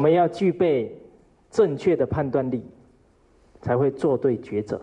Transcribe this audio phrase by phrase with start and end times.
[0.00, 0.98] 我们要具备
[1.50, 2.64] 正确的判断力，
[3.60, 4.80] 才会做对抉择。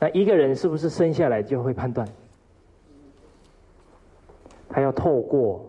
[0.00, 2.04] 那一个人是不是生下来就会判断？
[4.68, 5.64] 他要透过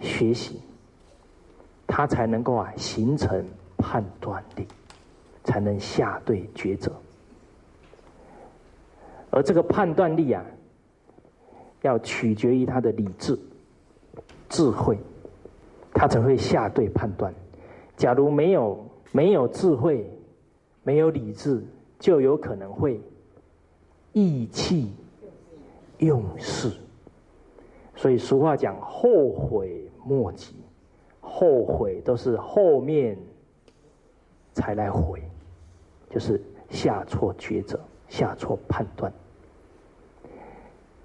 [0.00, 0.60] 学习，
[1.86, 3.46] 他才能够啊形成
[3.78, 4.66] 判断力，
[5.44, 6.90] 才能下对抉择。
[9.30, 10.44] 而这个判断力啊，
[11.82, 13.38] 要取决于他的理智、
[14.48, 14.98] 智慧，
[16.02, 17.32] 他才会下对判断。
[17.96, 20.04] 假如没有没有智慧、
[20.82, 21.62] 没有理智，
[22.00, 23.00] 就有可能会
[24.12, 24.92] 意气
[25.98, 26.72] 用事。
[27.94, 30.56] 所以俗话讲：“后悔莫及。”
[31.22, 33.16] 后悔都是后面
[34.54, 35.22] 才来悔，
[36.10, 37.78] 就是下错抉择、
[38.08, 39.12] 下错判断。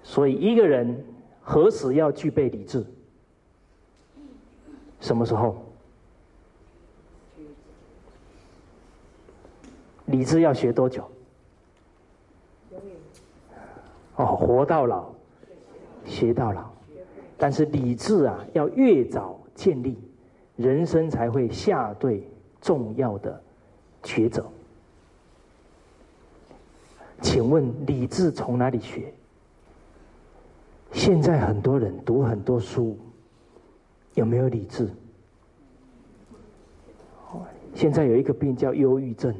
[0.02, 1.04] 所以，一个人
[1.40, 2.84] 何时要具备理智？
[5.00, 5.56] 什么时候？
[10.06, 11.08] 理智要学多久？
[14.16, 15.10] 哦，活到老，
[16.04, 16.70] 学到老。
[17.36, 19.96] 但是理智啊，要越早建立，
[20.56, 22.28] 人生才会下对
[22.60, 23.40] 重要的
[24.02, 24.44] 抉择。
[27.20, 29.12] 请问理智从哪里学？
[30.90, 32.96] 现在很多人读很多书，
[34.18, 34.90] 有没有理智？
[37.74, 39.32] 现在有一个病叫忧郁症，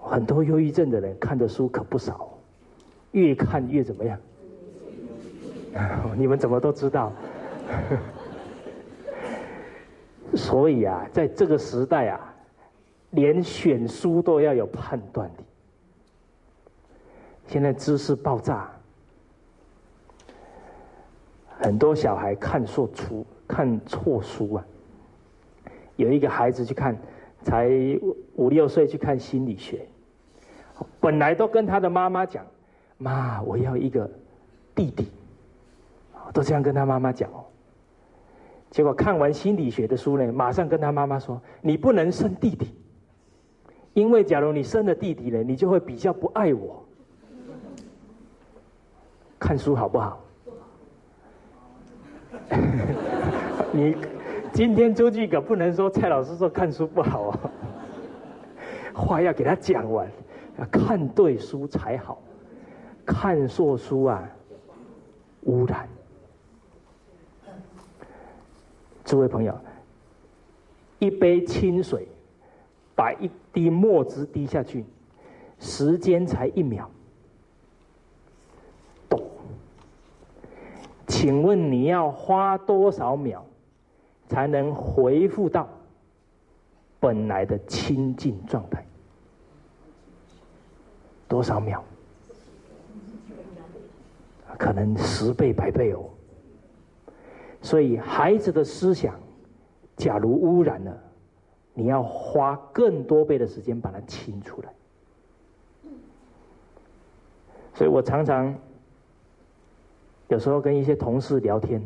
[0.00, 2.38] 很多忧郁症的人看的书可不少，
[3.10, 4.16] 越看越怎么样？
[6.16, 7.12] 你们怎么都知道？
[10.36, 12.34] 所以啊，在这个时代啊，
[13.10, 15.44] 连选书都要有判断力。
[17.48, 18.70] 现在知识爆炸。
[21.58, 24.66] 很多小孩看错书，看错书啊！
[25.96, 26.96] 有一个孩子去看，
[27.42, 27.70] 才
[28.34, 29.86] 五六岁去看心理学，
[31.00, 32.44] 本来都跟他的妈妈讲
[32.98, 34.10] ：“妈，我要一个
[34.74, 35.06] 弟弟。”
[36.32, 37.44] 都这样跟他妈妈讲哦。
[38.70, 42.74] 结果看完心理学的书呢，马上跟他妈妈说：“你不能生弟弟，
[43.92, 46.84] 因为假如你生了弟弟呢，你就会比较不爱我。”
[49.38, 50.23] 看书好不好？
[53.72, 53.96] 你
[54.52, 57.50] 今天出去可不能说蔡老师说看书不好哦，
[58.94, 60.08] 话要给他讲完，
[60.70, 62.22] 看对书才好，
[63.04, 64.22] 看错书啊，
[65.42, 65.88] 污染。
[69.04, 69.54] 诸位朋友，
[70.98, 72.08] 一杯清水，
[72.94, 74.84] 把一滴墨汁滴下去，
[75.58, 76.90] 时间才一秒。
[81.06, 83.44] 请问你要花多少秒
[84.26, 85.68] 才能回复到
[86.98, 88.84] 本来的清净状态？
[91.28, 91.82] 多少秒？
[94.56, 96.08] 可能十倍、百倍哦。
[97.60, 99.14] 所以孩子的思想，
[99.96, 100.98] 假如污染了，
[101.74, 104.72] 你要花更多倍的时间把它清出来。
[107.74, 108.54] 所以我常常。
[110.34, 111.80] 有时候跟一些同事聊天，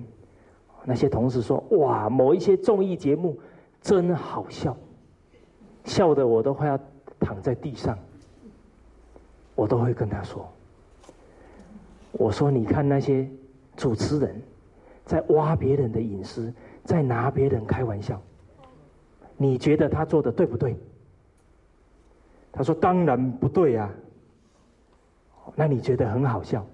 [0.83, 3.39] 那些同事说：“哇，某一些综艺节目
[3.83, 4.75] 真好笑，
[5.85, 6.81] 笑的我都快要
[7.21, 7.97] 躺在地上。”
[9.55, 10.49] 我都会跟他说
[12.13, 13.29] ：“我说你看那些
[13.77, 14.41] 主持人，
[15.05, 16.51] 在挖别人的隐私，
[16.85, 18.19] 在拿别人开玩笑，
[19.37, 20.75] 你觉得他做的对不对？”
[22.51, 23.91] 他说：“当然不对呀。”
[25.55, 26.65] 那你觉得很好笑？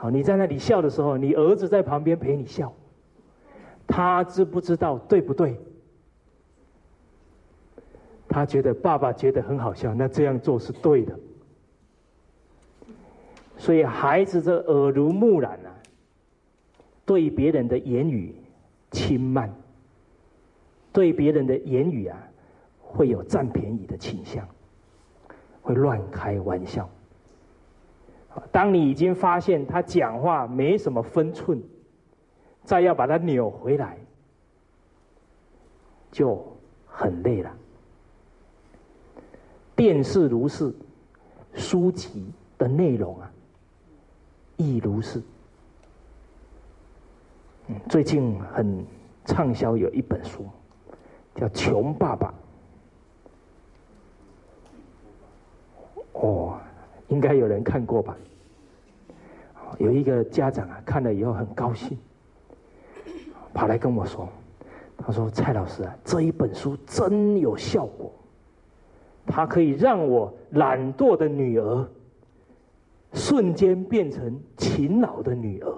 [0.00, 2.72] 好，你在那里笑的时候，你儿子在旁边陪你笑，
[3.86, 5.60] 他知不知道对不对？
[8.26, 11.14] 他觉得爸爸觉得很好笑，那这样做是对的。
[13.58, 15.68] 所以孩子这耳濡目染啊，
[17.04, 18.34] 对别人的言语
[18.90, 19.54] 轻慢，
[20.94, 22.18] 对别人的言语啊，
[22.80, 24.48] 会有占便宜的倾向，
[25.60, 26.88] 会乱开玩笑。
[28.52, 31.60] 当你已经发现他讲话没什么分寸，
[32.62, 33.98] 再要把它扭回来，
[36.12, 36.40] 就
[36.86, 37.50] 很累了。
[39.74, 40.72] 电视如是，
[41.54, 43.32] 书籍的内容啊，
[44.56, 45.22] 亦如是。
[47.88, 48.84] 最近很
[49.24, 50.46] 畅销有一本书，
[51.34, 52.32] 叫《穷爸爸》。
[56.12, 56.60] 哦。
[57.10, 58.16] 应该有人看过吧？
[59.78, 61.96] 有一个家长啊，看了以后很高兴，
[63.54, 64.28] 跑来跟我说
[64.98, 68.12] ：“他说蔡老师啊，这一本书真有效果，
[69.26, 71.88] 它可以让我懒惰的女儿
[73.12, 75.74] 瞬间变成勤劳的女儿。”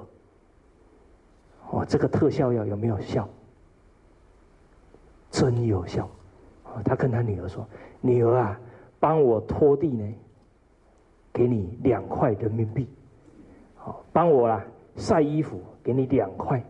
[1.70, 3.28] 哦，这个特效药有没有效？
[5.30, 6.08] 真有效！
[6.84, 7.66] 他跟他女儿说
[8.00, 8.58] ：“女儿啊，
[8.98, 10.14] 帮我拖地呢，
[11.32, 12.88] 给你两块人民币。
[13.74, 14.64] 好，帮我啦
[14.96, 16.62] 晒衣服，给你两块。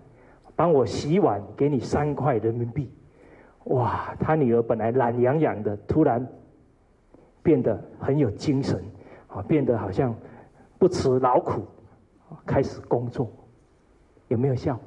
[0.54, 2.90] 帮我洗碗，给你三块人民币。”
[3.66, 6.26] 哇，他女儿本来懒洋洋的，突然
[7.42, 8.82] 变得很有精神，
[9.28, 10.14] 啊，变得好像
[10.78, 11.62] 不辞劳苦，
[12.44, 13.30] 开始工作，
[14.28, 14.78] 有没有效？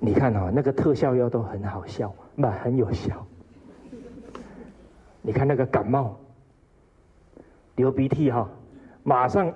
[0.00, 3.24] 你看哦，那个特效药都很好笑，那很有效。
[5.22, 6.18] 你看那个感冒、
[7.76, 8.48] 流鼻涕哈，
[9.02, 9.52] 马上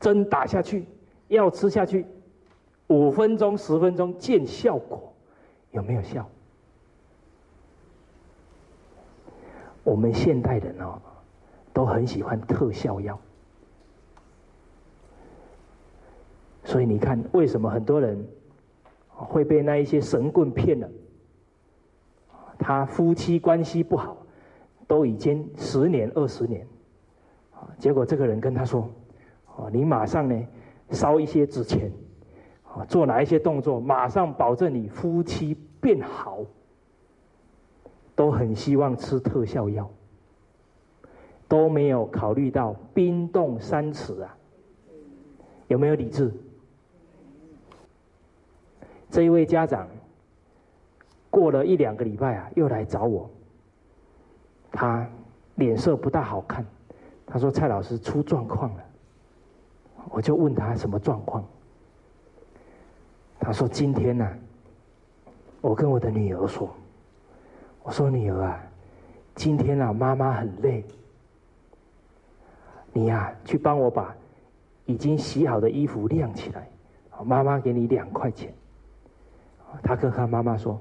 [0.00, 0.86] 针打下去，
[1.28, 2.06] 药吃下去，
[2.88, 5.12] 五分钟、十分钟见效果，
[5.72, 6.28] 有没有效？
[9.82, 11.00] 我们现代人哦，
[11.72, 13.20] 都很喜欢特效药，
[16.64, 18.26] 所以你看，为什么很多人？
[19.16, 20.90] 会被那一些神棍骗了，
[22.58, 24.16] 他夫妻关系不好，
[24.86, 26.66] 都已经十年二十年，
[27.52, 28.88] 啊结果这个人跟他说
[29.56, 30.46] ：“哦，你马上呢
[30.90, 31.90] 烧一些纸钱，
[32.64, 36.44] 啊，做哪一些动作，马上保证你夫妻变好。”
[38.16, 39.90] 都很希望吃特效药，
[41.48, 44.36] 都没有考虑到冰冻三尺啊，
[45.66, 46.32] 有没有理智？
[49.10, 49.88] 这一位家长
[51.28, 53.28] 过了一两个礼拜啊，又来找我。
[54.76, 55.08] 他
[55.54, 56.66] 脸色不大好看，
[57.24, 58.84] 他说：“蔡老师出状况了。”
[60.10, 61.44] 我就问他什么状况。
[63.38, 64.28] 他说：“今天呢，
[65.60, 66.68] 我跟我的女儿说，
[67.84, 68.60] 我说女儿啊，
[69.36, 70.84] 今天啊妈妈很累，
[72.92, 74.14] 你呀去帮我把
[74.86, 76.68] 已经洗好的衣服晾起来，
[77.24, 78.52] 妈妈给你两块钱。”
[79.82, 80.80] 他跟他妈妈说：“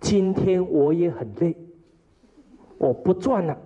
[0.00, 1.56] 今天我也很累，
[2.82, 3.56] 我不赚了。”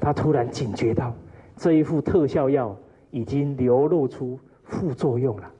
[0.00, 1.14] 他突然警觉到，
[1.56, 2.74] 这一副特效药
[3.10, 5.50] 已经流露出副作用了。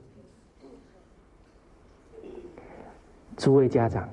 [3.37, 4.09] 诸位家长，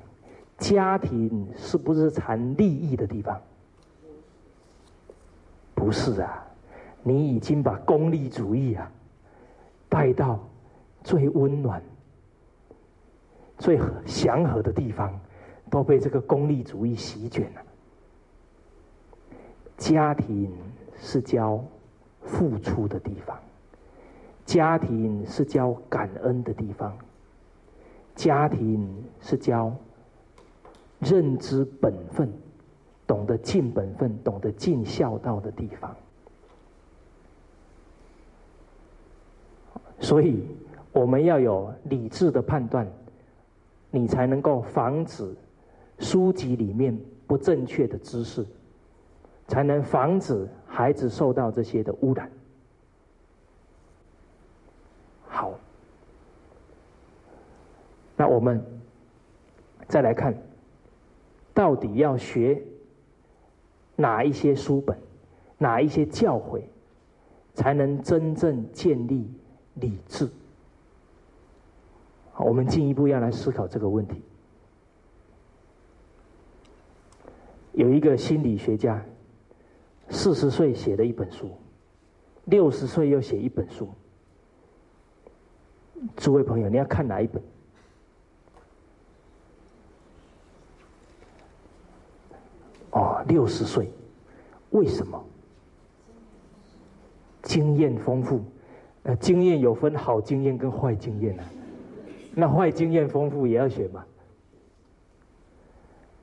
[0.58, 3.40] 家庭是不是谈利益的地方？
[5.74, 6.46] 不是啊，
[7.02, 8.90] 你已经把功利主义啊
[9.88, 10.38] 带到
[11.02, 11.82] 最温暖。
[13.58, 15.18] 最祥和的地方
[15.70, 17.62] 都被这个功利主义席卷了。
[19.78, 20.52] 家庭
[20.98, 21.64] 是教
[22.22, 23.38] 付出的地方，
[24.44, 26.94] 家庭是教感恩的地方，
[28.14, 29.74] 家庭是教
[30.98, 32.30] 认知本分、
[33.06, 35.96] 懂得尽本分、懂得尽孝道的地方。
[40.00, 40.44] 所以，
[40.92, 42.86] 我们要有理智的判断。
[43.92, 45.34] 你才能够防止
[46.00, 48.44] 书籍里面不正确的知识，
[49.46, 52.28] 才能防止孩子受到这些的污染。
[55.28, 55.52] 好，
[58.16, 58.64] 那我们
[59.86, 60.34] 再来看，
[61.54, 62.60] 到底要学
[63.94, 64.98] 哪一些书本，
[65.58, 66.62] 哪一些教诲，
[67.54, 69.30] 才能真正建立
[69.74, 70.28] 理智？
[72.38, 74.22] 我们进一步要来思考这个问题。
[77.72, 79.02] 有一个心理学家，
[80.08, 81.50] 四十岁写了一本书，
[82.44, 83.88] 六十岁又写一本书。
[86.16, 87.42] 诸位朋友，你要看哪一本？
[92.90, 93.90] 哦，六十岁，
[94.70, 95.24] 为什么？
[97.42, 98.42] 经验丰富，
[99.04, 101.42] 呃，经验有分好经验跟坏经验呢？
[102.34, 104.04] 那坏经验丰富也要学嘛？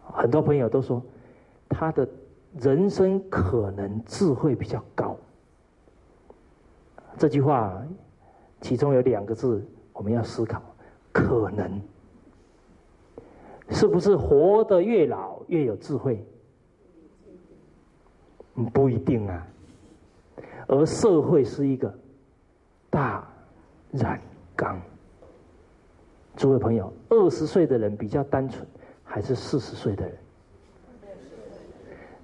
[0.02, 1.04] 很多朋友都说，
[1.70, 2.08] 他的
[2.60, 5.18] 人生可能智慧比较高。
[7.18, 7.84] 这句话
[8.62, 10.62] 其中有两个字我们要思考：
[11.12, 11.82] 可能
[13.70, 16.26] 是不是活得越老越有智慧？
[18.74, 19.48] 不一定啊。
[20.68, 21.94] 而社会是一个
[22.90, 23.28] 大
[23.92, 24.20] 染
[24.56, 24.80] 缸。
[26.36, 28.68] 诸位朋友，二十岁的人比较单纯，
[29.04, 30.18] 还是四十岁的人？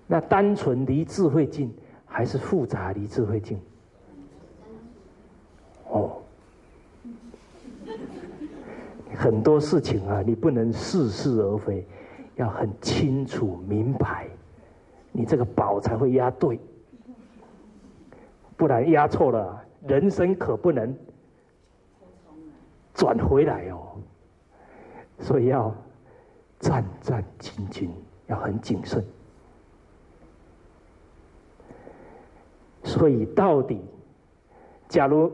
[0.07, 1.74] 那单纯离智慧近，
[2.05, 3.60] 还是复杂离智慧近？
[5.88, 6.22] 哦，
[9.15, 11.86] 很多事情啊，你不能似是而非，
[12.36, 14.27] 要很清楚明白，
[15.12, 16.60] 你这个宝才会压对，
[18.57, 20.95] 不然压错了，人生可不能
[22.93, 23.79] 转回来哦。
[25.19, 25.74] 所以要
[26.60, 27.89] 战战兢兢，
[28.27, 29.03] 要很谨慎。
[33.03, 33.81] 所以到底，
[34.88, 35.29] 假如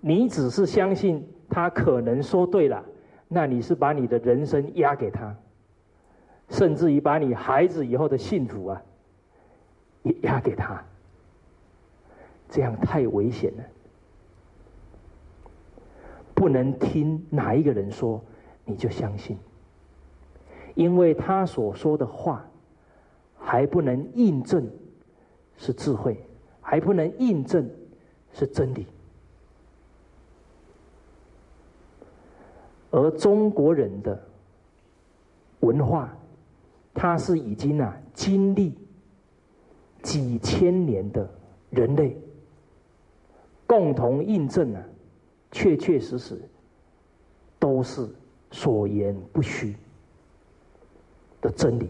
[0.00, 2.84] 你只是相信他可能说对了，
[3.28, 5.32] 那你是把你的人生压给他，
[6.48, 8.82] 甚至于把你孩子以后的幸福啊，
[10.02, 10.84] 也压给他，
[12.48, 13.62] 这样太危险了。
[16.34, 18.20] 不能听哪一个人说。
[18.64, 19.38] 你就相信，
[20.74, 22.44] 因为他所说的话
[23.38, 24.68] 还不能印证
[25.56, 26.24] 是智慧，
[26.62, 27.68] 还不能印证
[28.32, 28.86] 是真理。
[32.90, 34.18] 而中国人的
[35.60, 36.16] 文化，
[36.94, 38.74] 它是已经啊经历
[40.02, 41.28] 几千年的
[41.68, 42.16] 人类
[43.66, 44.82] 共同印证啊，
[45.50, 46.40] 确确实实
[47.58, 48.08] 都是。
[48.54, 49.74] 所言不虚
[51.40, 51.88] 的真理，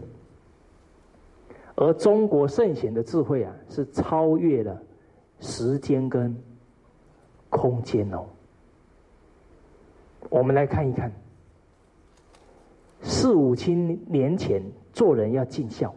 [1.75, 4.79] 而中国圣贤的智慧啊，是超越了
[5.39, 6.35] 时间跟
[7.49, 8.25] 空间哦。
[10.29, 11.11] 我们来看一看，
[13.01, 14.61] 四五千年前
[14.91, 15.93] 做人要尽孝，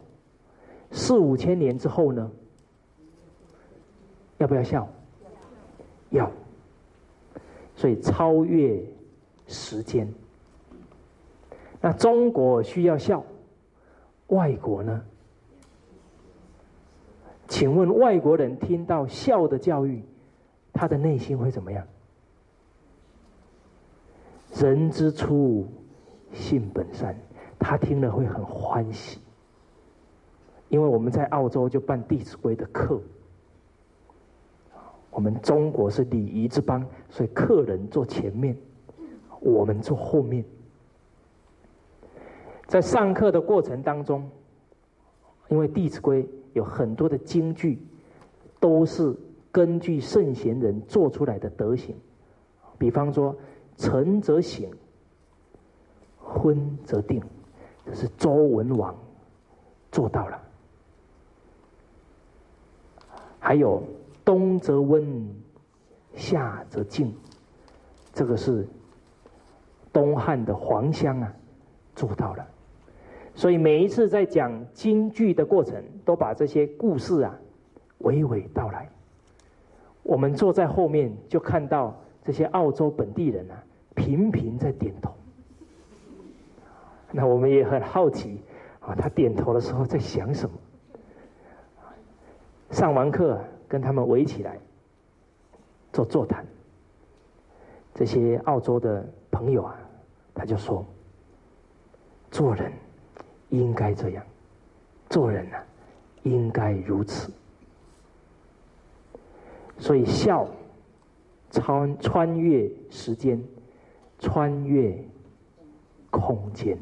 [0.91, 2.31] 四五千年之后呢，
[4.37, 4.87] 要不要孝？
[6.09, 6.31] 要。
[7.75, 8.83] 所以超越
[9.45, 10.11] 时间。
[11.79, 13.23] 那中国需要孝，
[14.27, 15.05] 外国呢？
[17.47, 20.03] 请问外国人听到孝的教育，
[20.73, 21.85] 他的内心会怎么样？
[24.53, 25.65] 人之初，
[26.33, 27.15] 性本善，
[27.57, 29.19] 他听了会很欢喜。
[30.69, 33.01] 因为我们在澳洲就办《弟子规》的课，
[35.09, 38.57] 我们中国是礼仪之邦，所以客人坐前面，
[39.39, 40.43] 我们坐后面。
[42.65, 44.29] 在上课的过程当中，
[45.49, 46.23] 因为《弟子规》
[46.53, 47.79] 有很多的金句，
[48.59, 49.15] 都是
[49.51, 51.95] 根据圣贤人做出来的德行。
[52.77, 53.35] 比方说
[53.77, 54.69] ，“晨则省，
[56.17, 57.21] 昏则定”，
[57.85, 58.95] 这是周文王
[59.91, 60.39] 做到了。
[63.39, 63.81] 还有
[64.25, 65.27] “冬则温，
[66.15, 67.15] 夏则静”，
[68.13, 68.67] 这个是
[69.93, 71.33] 东汉的黄香啊
[71.95, 72.45] 做到了。
[73.37, 77.39] 所以每一次在讲京剧的过程，都把这些故事啊
[78.01, 78.89] 娓娓道来。
[80.01, 83.63] 我们坐在后面，就看到这些澳洲本地人啊
[83.93, 85.13] 频频在点头。
[87.11, 88.41] 那我们也很好奇
[88.79, 90.57] 啊，他点头的时候在想什么？
[92.71, 94.57] 上完课，跟他们围起来
[95.93, 96.43] 做座谈。
[97.93, 99.77] 这些澳洲的朋友啊，
[100.33, 100.83] 他就说：
[102.31, 102.73] 做人。
[103.49, 104.25] 应该这样，
[105.09, 105.57] 做人呢，
[106.23, 107.31] 应该如此。
[109.77, 110.47] 所以孝
[111.51, 113.41] 穿穿越时间，
[114.19, 114.97] 穿越
[116.09, 116.77] 空间，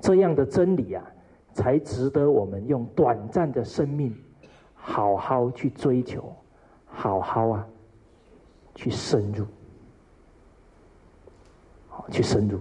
[0.00, 1.04] 这样的真理啊，
[1.52, 4.16] 才值得我们用短暂的生命，
[4.74, 6.34] 好好去追求，
[6.86, 7.66] 好好啊，
[8.74, 9.46] 去深入，
[11.88, 12.58] 好去深入。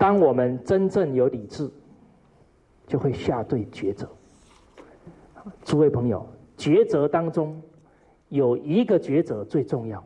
[0.00, 1.70] 当我们真正有理智，
[2.86, 4.08] 就会下对抉择。
[5.62, 6.26] 诸位朋友，
[6.56, 7.60] 抉择当中
[8.30, 10.02] 有一个抉择最重要，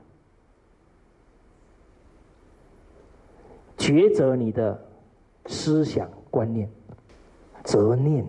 [3.79, 4.85] 抉择你的
[5.47, 6.69] 思想观念、
[7.63, 8.27] 责念。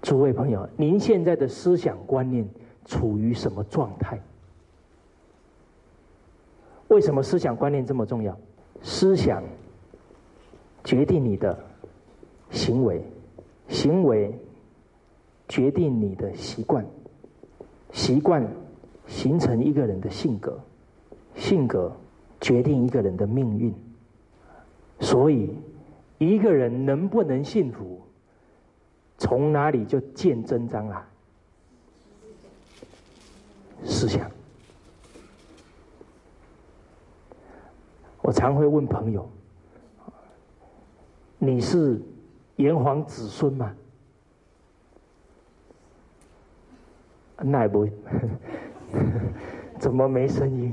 [0.00, 2.48] 诸位朋友，您现在的思想观念
[2.84, 4.22] 处于什么状态？
[6.94, 8.38] 为什么思想观念这么重要？
[8.80, 9.42] 思想
[10.84, 11.58] 决定你的
[12.52, 13.02] 行为，
[13.68, 14.32] 行为
[15.48, 16.86] 决定你的习惯，
[17.92, 18.46] 习惯
[19.08, 20.56] 形成一个人的性格，
[21.34, 21.92] 性格
[22.40, 23.74] 决定一个人的命运。
[25.00, 25.50] 所以，
[26.18, 28.00] 一个人能不能幸福，
[29.18, 31.08] 从哪里就见真章啊？
[33.84, 34.30] 思想。
[38.24, 39.30] 我常会问朋友
[41.36, 42.00] ：“你是
[42.56, 43.70] 炎黄子孙吗？
[47.36, 47.86] 那也不，
[49.78, 50.72] 怎么没声音？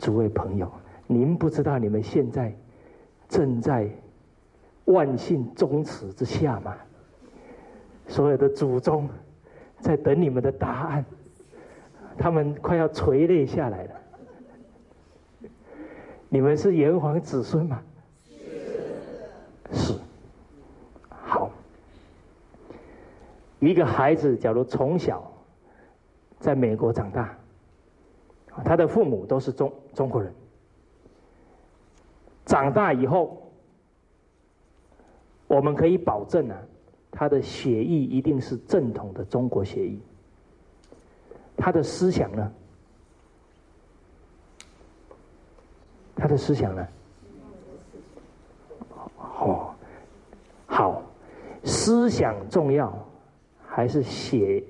[0.00, 0.68] 诸位朋友，
[1.06, 2.52] 您不知道你们现在
[3.28, 3.88] 正在
[4.86, 6.76] 万幸宗祠之下吗？
[8.08, 9.08] 所有的祖宗
[9.78, 11.04] 在等你们的答案，
[12.16, 13.90] 他们快要垂泪下来了。
[16.28, 17.82] 你们是炎黄子孙吗？
[19.72, 19.94] 是。
[21.08, 21.50] 好，
[23.60, 25.30] 一个孩子假如从小
[26.38, 27.36] 在美国长大，
[28.64, 30.32] 他的父母都是中中国人，
[32.44, 33.50] 长大以后，
[35.46, 36.56] 我们可以保证啊。
[37.16, 40.00] 他的血裔一定是正统的中国血裔，
[41.56, 42.52] 他的思想呢？
[46.16, 46.86] 他的思想呢？
[49.18, 49.74] 哦，
[50.66, 51.02] 好，
[51.64, 52.92] 思想重要
[53.66, 54.62] 还是血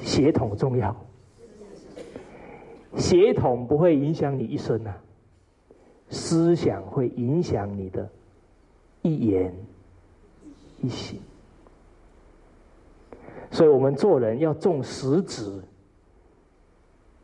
[0.00, 0.94] 血统重要？
[2.96, 4.98] 血统不会影响你一生啊，
[6.10, 8.08] 思想会影响你的
[9.02, 9.54] 一言。
[10.82, 11.20] 一行，
[13.52, 15.62] 所以我们做人要重实质，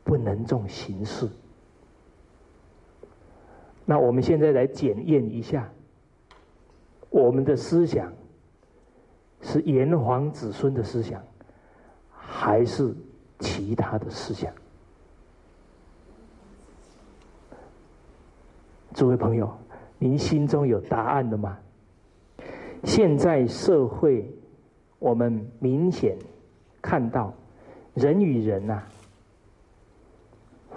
[0.05, 1.27] 不能重形式。
[3.87, 5.73] 那我们现在来检验一下，
[7.09, 8.13] 我们的思想
[9.41, 11.23] 是炎黄子孙的思想，
[12.11, 12.95] 还是
[13.39, 14.53] 其他的思想？
[18.93, 19.51] 诸位朋友，
[19.99, 21.59] 您心中有答案了吗？
[22.85, 24.31] 现在社会，
[24.99, 26.17] 我们明显
[26.83, 27.33] 看到
[27.95, 28.83] 人与人呐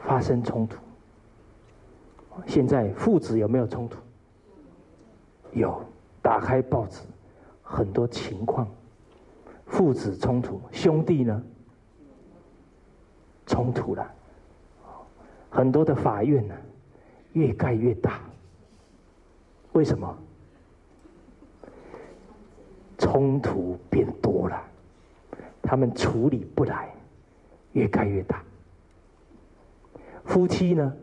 [0.03, 0.77] 发生冲突。
[2.45, 3.97] 现在父子有没有冲突？
[5.53, 5.83] 有，
[6.21, 7.01] 打开报纸，
[7.61, 8.67] 很多情况，
[9.65, 11.43] 父子冲突，兄弟呢
[13.45, 14.09] 冲突了，
[15.49, 16.55] 很多的法院呢
[17.33, 18.21] 越盖越大，
[19.73, 20.17] 为什么？
[23.01, 24.61] 冲突变多了，
[25.59, 26.93] 他们处理不来，
[27.73, 28.43] 越开越大。
[30.23, 30.95] 夫妻呢，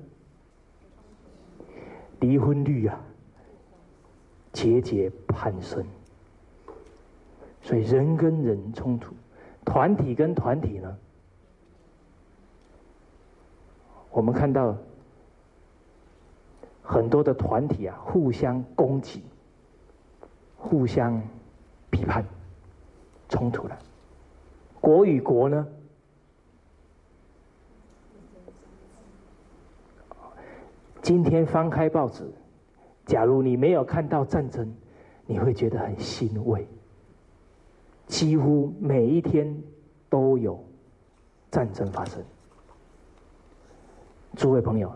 [2.20, 3.00] 离婚率啊
[4.52, 5.84] 节节攀升，
[7.60, 9.12] 所以人跟人冲突，
[9.64, 10.96] 团体跟团体呢，
[14.12, 14.76] 我们看到
[16.80, 19.24] 很多的团体啊，互相攻击，
[20.56, 21.20] 互相。
[21.90, 22.24] 批判
[23.28, 23.78] 冲突了，
[24.80, 25.66] 国与国呢？
[31.00, 32.30] 今天翻开报纸，
[33.06, 34.74] 假如你没有看到战争，
[35.26, 36.68] 你会觉得很欣慰。
[38.06, 39.62] 几乎每一天
[40.10, 40.62] 都有
[41.50, 42.22] 战争发生。
[44.36, 44.92] 诸位朋友，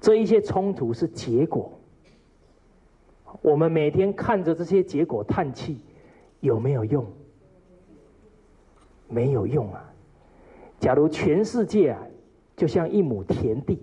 [0.00, 1.72] 这一些冲突是结果，
[3.40, 5.80] 我们每天看着这些结果叹气。
[6.42, 7.06] 有没有用？
[9.08, 9.84] 没有用啊！
[10.80, 12.02] 假如全世界啊，
[12.56, 13.80] 就像一亩田地，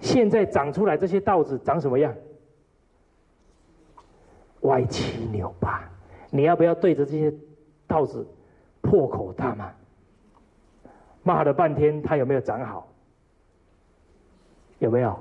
[0.00, 2.12] 现在长出来这些稻子长什么样？
[4.62, 5.88] 歪七扭八。
[6.30, 7.32] 你要不要对着这些
[7.86, 8.26] 稻子
[8.80, 9.70] 破口大骂？
[11.22, 12.88] 骂了半天，它有没有长好？
[14.80, 15.16] 有没有？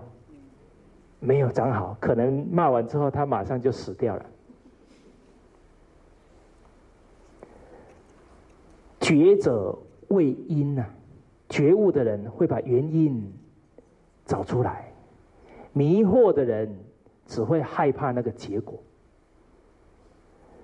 [1.20, 4.26] 没有长好，可能骂完之后，它马上就死掉了。
[9.08, 9.74] 觉者
[10.10, 10.86] 为因呐，
[11.48, 13.32] 觉悟的人会把原因
[14.26, 14.92] 找出来，
[15.72, 16.78] 迷惑的人
[17.26, 18.78] 只会害怕那个结果。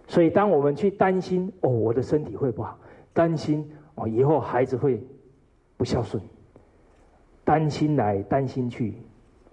[0.08, 2.77] 所以，当我们去担心哦，我的身体会不好，
[3.13, 5.01] 担心哦，以后孩子会
[5.77, 6.21] 不孝顺，
[7.45, 8.95] 担心来担心去，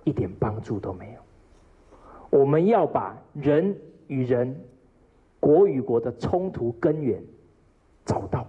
[0.02, 2.40] 一点帮助都没有。
[2.40, 3.76] 我们要把人
[4.08, 4.60] 与人、
[5.38, 7.22] 国与国的冲突根源
[8.04, 8.44] 找到。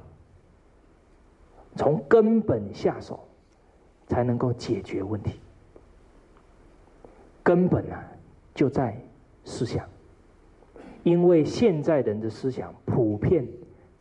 [1.75, 3.19] 从根本下手，
[4.07, 5.39] 才能够解决问题。
[7.43, 8.05] 根本啊，
[8.53, 8.95] 就在
[9.45, 9.87] 思想。
[11.03, 13.47] 因为现在人的思想普遍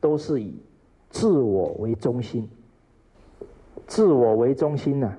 [0.00, 0.54] 都是以
[1.08, 2.46] 自我为中心，
[3.86, 5.16] 自我为中心呢，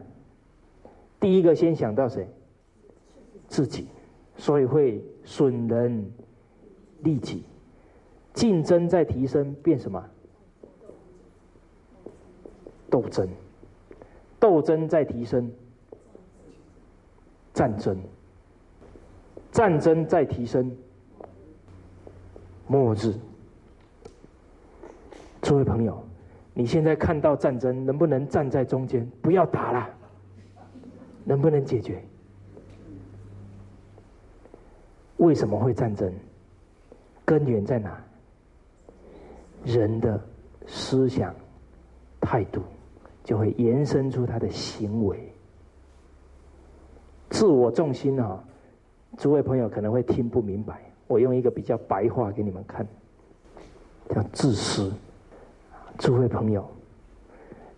[1.20, 2.28] 第一个先想到谁？
[3.48, 3.88] 自己，
[4.38, 6.12] 所以会损人
[7.00, 7.44] 利己，
[8.34, 10.08] 竞争在提升，变什么？
[12.92, 13.28] 斗争，
[14.40, 15.52] 斗争在提升，
[17.54, 17.98] 战争，
[19.52, 20.72] 战争在提升，
[22.68, 23.16] 末日。
[25.42, 26.04] 诸位朋友，
[26.54, 29.90] 你现在看到战争，能不能站在中间，不要打了？
[31.24, 32.04] 能不能解决？
[35.18, 36.14] 为什么会战争？
[37.24, 38.04] 根源在哪？
[39.64, 40.20] 人的
[40.68, 41.34] 思想
[42.20, 42.62] 态度，
[43.24, 45.32] 就会延伸出他的行为。
[47.30, 48.44] 自我重心啊，
[49.18, 50.82] 诸位朋友可能会听不明白。
[51.08, 52.86] 我用一个比较白话给你们看，
[54.10, 54.92] 叫自私。
[55.98, 56.68] 诸位朋友，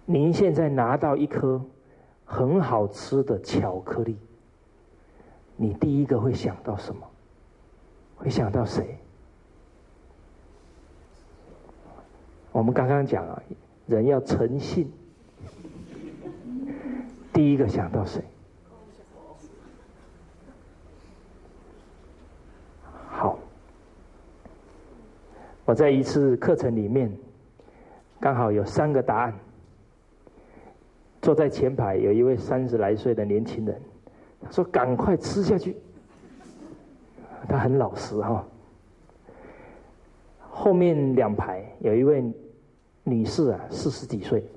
[0.06, 1.62] 您现在拿到一颗
[2.26, 4.18] 很好吃的巧克力，
[5.56, 7.02] 你第一个会想到什么？
[8.16, 8.98] 会想到谁？
[12.52, 13.44] 我们刚刚讲啊，
[13.88, 14.90] 人要诚信，
[17.44, 18.24] 第一个想到谁？
[23.10, 23.38] 好，
[25.66, 27.12] 我在一次课程里面。
[28.18, 29.34] 刚好有三个答案。
[31.22, 33.82] 坐在前排有一位三十来岁的年轻人，
[34.42, 35.76] 他说：“赶快吃下去。”
[37.50, 38.48] 他很老实哈。
[40.50, 42.24] 后面两排有一位
[43.04, 44.50] 女士啊，四十几岁，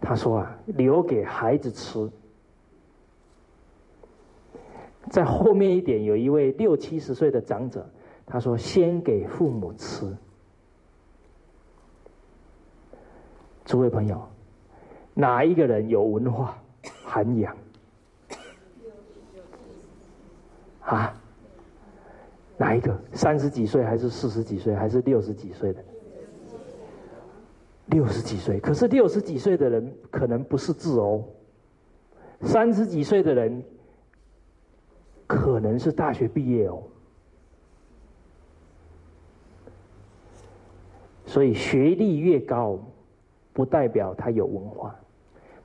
[0.00, 2.10] 他说：“啊，留给孩子吃。”
[5.10, 7.88] 在后面一点有一位六七十岁的长者，
[8.26, 10.16] 他说：“先给父母吃。”
[13.64, 14.20] 诸位朋友，
[15.14, 16.58] 哪一个人有文化
[17.04, 17.56] 涵养？
[20.80, 21.14] 啊？
[22.56, 23.00] 哪一个？
[23.12, 25.84] 三十几岁还是四十几岁还是六十几岁的？
[27.90, 28.58] 六十几岁。
[28.60, 31.24] 可是六十几岁的人可能不是字哦，
[32.42, 33.62] 三十几岁的人
[35.26, 36.82] 可能是大学毕业哦。
[41.26, 42.78] 所以学历越高。
[43.52, 44.94] 不代表他有文化，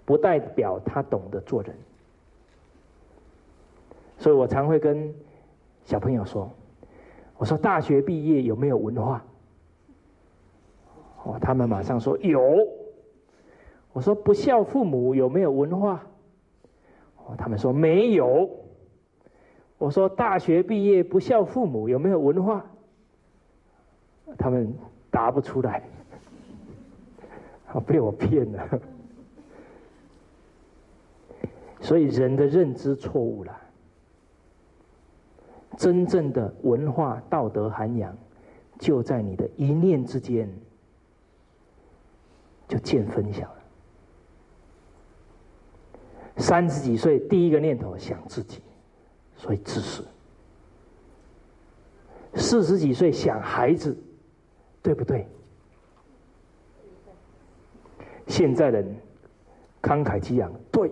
[0.06, 1.74] 不代表他懂得做人，
[4.18, 5.14] 所以我常会跟
[5.86, 6.52] 小朋友说
[7.38, 9.24] ：“我说大学毕业有没有文化？”
[11.26, 12.42] 哦，他们马上说有。
[13.92, 16.02] 我说不孝父母有没有文化？
[17.26, 18.50] 哦，他们说没有。
[19.78, 22.66] 我说大学毕业不孝父母有没有文化？
[24.38, 24.74] 他们
[25.12, 25.84] 答不出来。
[27.86, 28.80] 被我骗了，
[31.82, 33.62] 所以人的认知错误了。
[35.76, 38.16] 真正的文化道德涵养，
[38.80, 40.50] 就在你的一念之间，
[42.68, 43.56] 就见分晓了。
[46.38, 48.62] 三十几岁第一个念头想自己，
[49.36, 50.04] 所以自私；
[52.34, 53.98] 四十几岁想孩子，
[54.82, 55.28] 对不对？
[58.28, 58.96] 现在人
[59.82, 60.92] 慷慨激昂，对，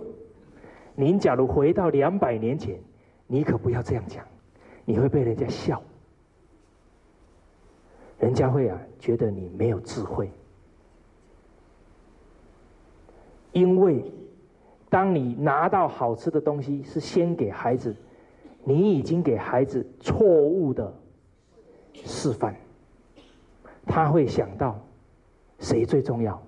[0.94, 2.78] 您假如回到两百年前，
[3.26, 4.24] 你可不要这样讲，
[4.84, 5.82] 你会被人家笑，
[8.18, 10.30] 人家会啊觉得你没有智慧，
[13.54, 14.04] 因为
[14.90, 17.96] 当你拿到好吃的东西是先给孩子，
[18.64, 20.92] 你已经给孩子错误的
[21.94, 22.54] 示范，
[23.86, 24.78] 他会想到
[25.60, 26.40] 谁最重要。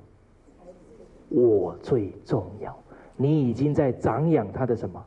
[1.28, 2.76] 我最重要，
[3.16, 5.02] 你已经在长养他的什么？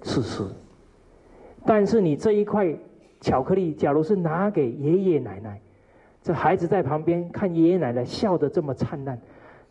[0.00, 0.52] 自私。
[1.66, 2.72] 但是你这一块
[3.20, 5.60] 巧克力，假如是拿给爷爷奶奶，
[6.22, 9.20] 这孩子在旁边看爷爷奶奶笑得这么灿烂，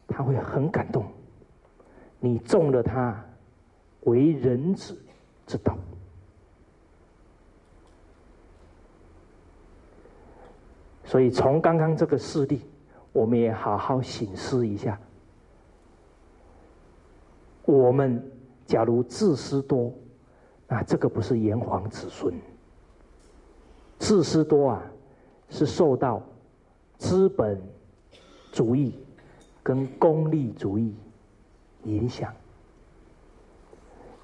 [0.07, 1.05] 他会很感动。
[2.19, 3.23] 你中了他
[4.01, 4.97] 为人子
[5.45, 5.77] 之道，
[11.05, 12.61] 所以从刚刚这个事例，
[13.13, 14.99] 我们也好好醒思一下。
[17.63, 18.23] 我们
[18.65, 19.93] 假如自私多，
[20.67, 22.33] 那这个不是炎黄子孙。
[23.99, 24.83] 自私多啊，
[25.49, 26.21] 是受到
[26.97, 27.61] 资本
[28.51, 28.97] 主义
[29.67, 30.95] 跟功利主义
[31.83, 32.33] 影响。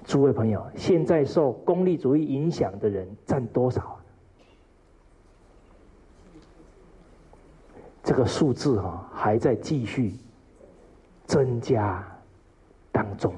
[0.02, 4.00] 诸位朋友，现在受功利主义影响的人占多少？
[8.02, 10.14] 这个数字哈还在继续
[11.26, 12.02] 增加。
[12.90, 13.34] 当中，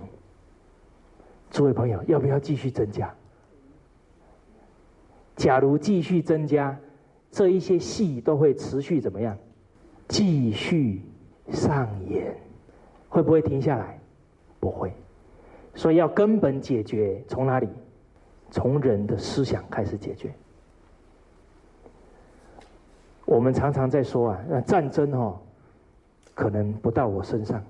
[1.50, 3.12] 诸位朋友，要不要继续增加？
[5.34, 6.78] 假如继续增加，
[7.32, 9.36] 这一些戏都会持续怎么样？
[10.06, 11.02] 继续
[11.52, 12.36] 上演，
[13.08, 13.98] 会不会停下来？
[14.60, 14.92] 不会。
[15.74, 17.68] 所以要根本解决，从哪里？
[18.50, 20.32] 从人的思想开始解决。
[23.24, 25.36] 我们常常在说啊，那战争哦，
[26.32, 27.62] 可能不到我身上，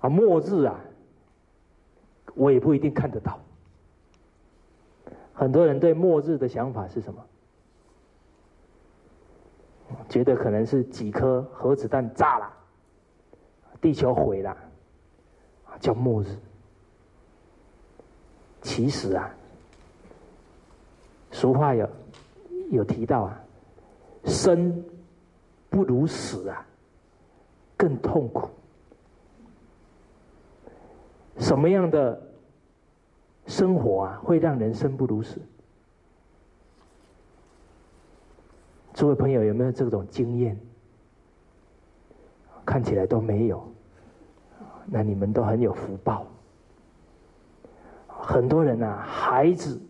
[0.00, 0.78] 啊，末日啊，
[2.34, 3.40] 我也不一定看得到。
[5.32, 7.24] 很多人对末日的想法是什么？
[10.08, 12.52] 觉得可能是几颗核子弹炸了，
[13.80, 14.56] 地球毁了，
[15.78, 16.26] 叫末日。
[18.62, 19.34] 其实啊，
[21.30, 21.88] 俗话有
[22.70, 23.40] 有提到啊，
[24.24, 24.84] 生
[25.70, 26.66] 不如死啊，
[27.76, 28.50] 更痛苦。
[31.38, 32.20] 什么样的
[33.46, 35.40] 生活啊，会让人生不如死？
[39.00, 40.60] 诸位朋友有没有这种经验？
[42.66, 43.66] 看起来都没有，
[44.84, 46.26] 那你们都很有福报。
[48.06, 49.80] 很多人啊，孩子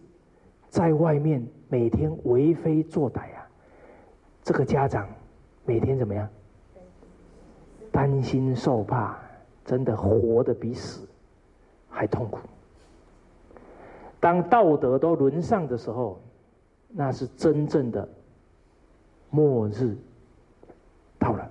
[0.68, 3.50] 在外面每天为非作歹啊，
[4.44, 5.08] 这个家长
[5.64, 6.28] 每天怎么样？
[7.90, 9.18] 担心受怕，
[9.64, 11.04] 真的活得比死
[11.88, 12.38] 还痛苦。
[14.20, 16.20] 当道德都沦丧的时候，
[16.90, 18.08] 那是真正的
[19.30, 19.96] 末日
[21.18, 21.50] 到了。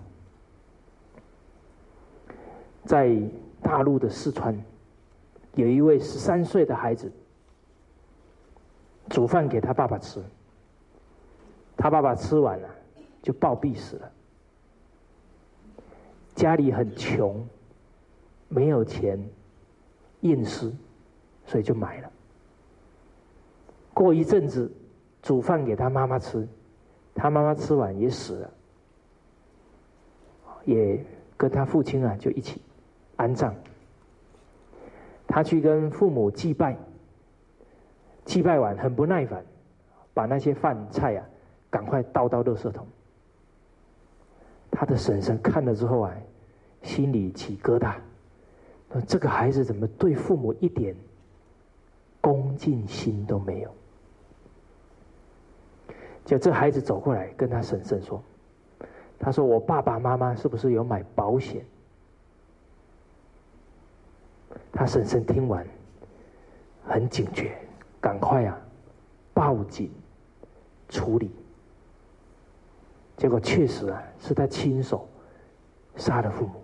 [2.86, 3.16] 在
[3.62, 4.58] 大陆的四川。
[5.56, 7.12] 有一位十三岁的孩子
[9.10, 10.24] 煮饭给他爸爸吃，
[11.76, 12.70] 他爸爸吃完了
[13.22, 14.12] 就暴毙死了。
[16.36, 17.46] 家里很穷，
[18.48, 19.20] 没有钱
[20.22, 20.72] 验尸，
[21.46, 22.12] 所以就买了。
[23.94, 24.72] 过一阵子
[25.22, 26.48] 煮饭给他妈妈吃，
[27.14, 28.50] 他妈妈吃完也死了，
[30.66, 31.04] 也
[31.36, 32.62] 跟他父亲啊就一起
[33.18, 33.54] 安葬。
[35.28, 36.78] 他去跟父母祭拜，
[38.26, 39.44] 祭拜完很不耐烦，
[40.14, 41.26] 把那些饭菜啊
[41.70, 42.88] 赶快倒到垃圾桶。
[44.72, 46.16] 他的婶婶看了之后啊，
[46.82, 47.96] 心里起疙瘩，
[48.92, 50.96] 说：“这个孩子怎么对父母一点
[52.22, 53.70] 恭敬心都没有？”
[56.30, 58.22] 就这孩子走过来跟他婶婶说
[59.18, 61.66] ：“他说我爸爸妈妈是不是有买保险？”
[64.72, 65.66] 他婶婶听完，
[66.86, 67.58] 很警觉，
[68.00, 68.62] 赶快啊，
[69.34, 69.92] 报警
[70.88, 71.32] 处理。
[73.18, 75.10] 结果确实啊，是他亲手
[75.96, 76.62] 杀了父母，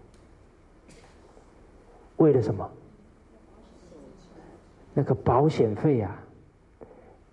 [2.18, 2.70] 为了什么？
[4.94, 6.24] 那个保险费啊，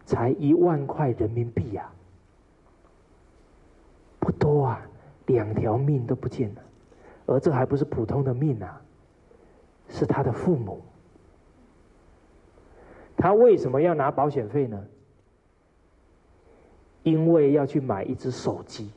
[0.06, 1.92] 才一万块人民币呀，
[4.22, 4.80] 不多啊，
[5.26, 6.62] 两条命都不见了，
[7.26, 8.80] 而这还不是普通的命啊。
[9.88, 10.80] 是他的父母，
[13.16, 14.86] 他为什么要拿保险费呢？
[17.02, 18.90] 因为要去买一只手机。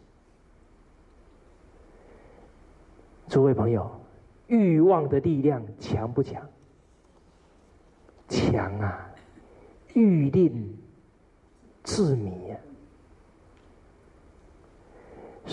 [3.27, 3.91] 诸位朋友，
[4.47, 6.47] 欲望的力量强不强？
[8.29, 9.09] 强啊！
[9.95, 10.77] 欲令
[11.83, 12.57] 自迷啊！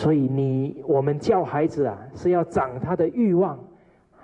[0.03, 3.57] 所以你我们教孩子啊，是要长他的欲望。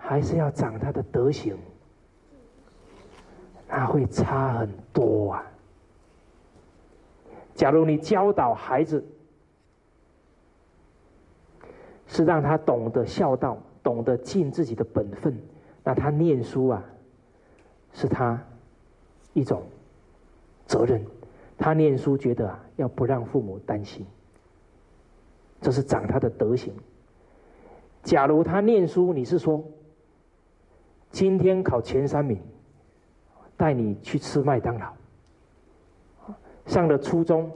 [0.01, 1.55] 还是要长他的德行，
[3.69, 5.45] 那会差很多啊。
[7.55, 9.05] 假如你教导孩子
[12.07, 15.39] 是让他懂得孝道，懂得尽自己的本分，
[15.85, 16.83] 那他念书啊，
[17.93, 18.43] 是他
[19.33, 19.63] 一种
[20.67, 21.05] 责任。
[21.59, 24.07] 他念书觉得啊，要不让父母担心，
[25.61, 26.73] 这是长他的德行。
[28.03, 29.63] 假如他念书，你是说？
[31.11, 32.39] 今天考前三名，
[33.57, 34.93] 带你去吃麦当劳。
[36.67, 37.51] 上了初中，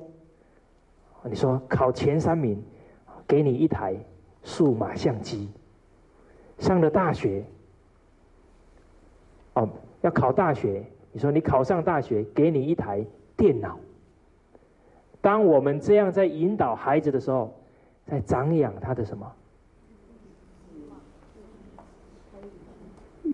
[1.25, 2.63] 你说考前三名，
[3.27, 3.95] 给你一台
[4.43, 5.51] 数码相机。
[6.59, 7.45] 上了大学，
[9.53, 9.69] 哦，
[10.01, 13.05] 要考大学，你说你考上大学，给你一台
[13.37, 13.79] 电脑。
[15.21, 17.55] 当我们这样在引导孩子的时候，
[18.07, 19.33] 在长养他的什么？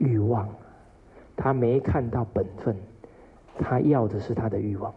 [0.00, 0.48] 欲望，
[1.36, 2.76] 他没看到本分，
[3.58, 4.94] 他要的是他的欲望。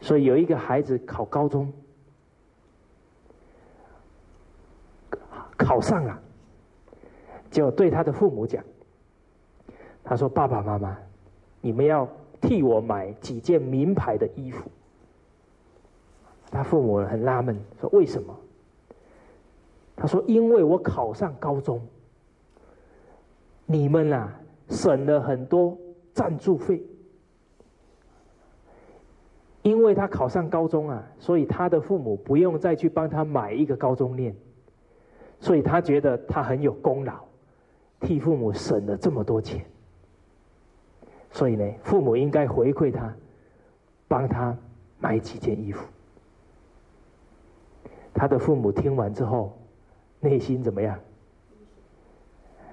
[0.00, 1.72] 所以有一个孩子考高中，
[5.56, 6.20] 考上了，
[7.50, 8.62] 就对他的父母讲
[10.04, 10.98] ：“他说爸爸妈妈，
[11.60, 12.06] 你们要
[12.40, 14.70] 替我买几件名牌的衣服。”
[16.50, 18.34] 他父母很纳闷，说：“为什么？”
[19.94, 21.80] 他说：“因为我考上高中。”
[23.66, 24.32] 你们啊，
[24.70, 25.76] 省了很多
[26.12, 26.82] 赞助费。
[29.62, 34.34] 因为他考上高中啊，所以他的父母不用再去帮他买一个高中念，
[35.40, 37.20] 所以他觉得他很有功劳，
[38.00, 39.62] 替父母省了这么多钱。
[41.30, 43.14] 所以呢，父母应该回馈他，
[44.06, 44.56] 帮他
[44.98, 45.86] 买几件衣服。
[48.18, 49.56] 他的父母听完之后，
[50.18, 50.98] 内心怎么样？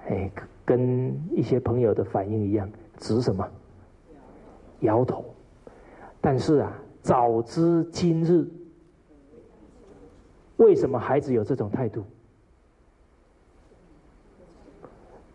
[0.08, 0.32] 哎，
[0.66, 3.48] 跟一些朋友的反应一样，指什么？
[4.80, 5.24] 摇头。
[6.20, 8.50] 但是啊，早知今日，
[10.58, 12.04] 为什么孩子有这种态度？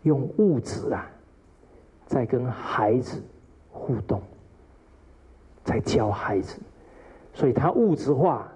[0.03, 1.09] 用物质啊，
[2.05, 3.23] 在跟孩子
[3.71, 4.21] 互动，
[5.63, 6.59] 在教孩子，
[7.33, 8.50] 所以他物质化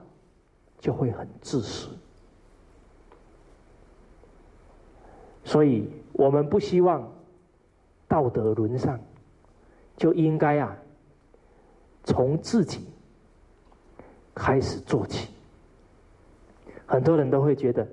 [0.80, 1.90] 就会很自私。
[5.44, 7.12] 所以我们不希望
[8.08, 9.00] 道德沦丧，
[9.96, 10.76] 就应该啊，
[12.04, 12.88] 从自己
[14.34, 15.30] 开始做起。
[16.88, 17.88] 很多人都会觉得，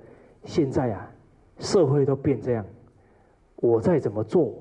[0.44, 1.10] 现在啊，
[1.58, 2.64] 社会都变这样，
[3.56, 4.54] 我再怎么做，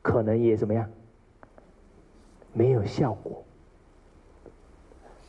[0.00, 0.88] 可能也怎么样，
[2.52, 3.42] 没有效果。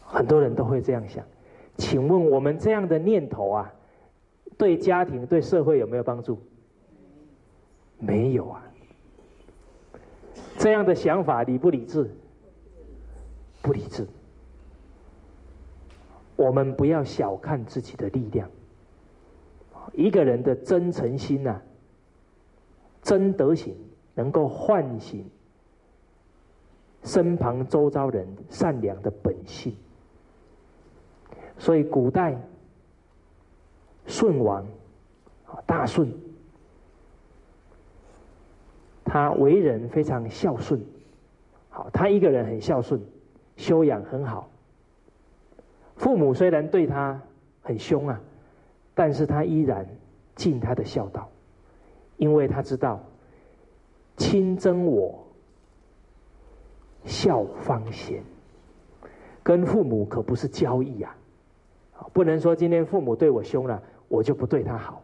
[0.05, 1.25] 很多人都会这样想，
[1.77, 3.73] 请问我们这样的念头啊，
[4.57, 6.39] 对家庭、对社会有没有帮助？
[7.99, 8.63] 没有啊，
[10.57, 12.09] 这样的想法理不理智？
[13.61, 14.07] 不理智。
[16.35, 18.49] 我们不要小看自己的力量。
[19.93, 21.61] 一个人的真诚心呐，
[23.01, 23.75] 真德行，
[24.15, 25.29] 能够唤醒
[27.03, 29.75] 身旁周遭人善良的本性。
[31.57, 32.39] 所以古代
[34.05, 34.65] 舜王
[35.65, 36.11] 大舜。
[39.05, 40.81] 他为人非常孝顺，
[41.69, 42.99] 好，他一个人很孝顺，
[43.57, 44.49] 修养很好。
[45.97, 47.21] 父母虽然对他
[47.61, 48.19] 很凶啊，
[48.95, 49.87] 但是他依然
[50.35, 51.29] 尽他的孝道，
[52.17, 52.99] 因为他知道
[54.17, 55.23] 亲憎我，
[57.05, 58.23] 孝方贤。
[59.43, 61.15] 跟父母可不是交易啊，
[62.11, 65.01] 不能说今天父母对我凶了，我就不对他好。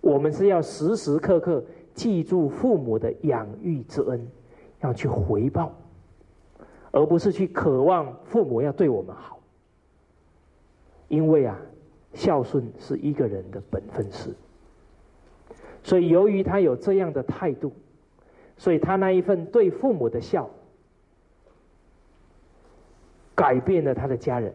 [0.00, 1.64] 我们是要时时刻刻。
[1.94, 4.24] 记住父母的养育之恩，
[4.82, 5.72] 要去回报，
[6.92, 9.40] 而不是去渴望父母要对我们好。
[11.08, 11.58] 因为啊，
[12.14, 14.32] 孝顺是一个人的本分事。
[15.82, 17.72] 所以，由于他有这样的态度，
[18.56, 20.48] 所以他那一份对父母的孝，
[23.34, 24.54] 改变了他的家人。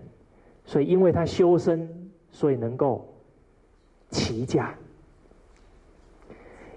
[0.65, 3.07] 所以，因为他修身，所以能够
[4.09, 4.73] 齐家。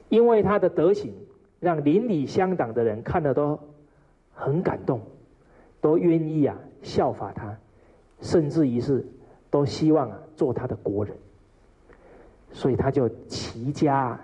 [0.09, 1.13] 因为他的德行，
[1.61, 3.59] 让邻里乡党的人看了都
[4.33, 5.01] 很感动，
[5.81, 7.59] 都愿意啊效法他，
[8.21, 9.05] 甚至于是
[9.51, 11.17] 都希望啊做他的国人，
[12.53, 14.21] 所以他就齐家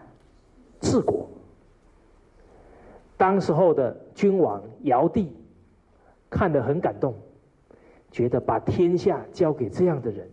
[0.81, 1.29] 治国。
[3.17, 5.33] 当时候的君王尧帝
[6.31, 7.15] 看得很感动，
[8.13, 10.31] 觉得把天下交给这样的人，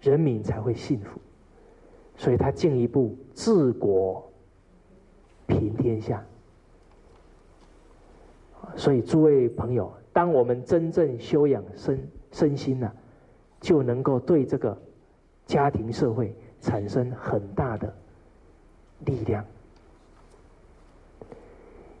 [0.00, 1.20] 人民才会幸福，
[2.16, 4.26] 所以他进一步治国。
[5.46, 6.24] 平天下，
[8.76, 12.88] 所以诸位朋友，当我们真正修养身身心呢，
[13.60, 14.80] 就能够对这个
[15.46, 17.92] 家庭社会产生很大的
[19.06, 19.44] 力量。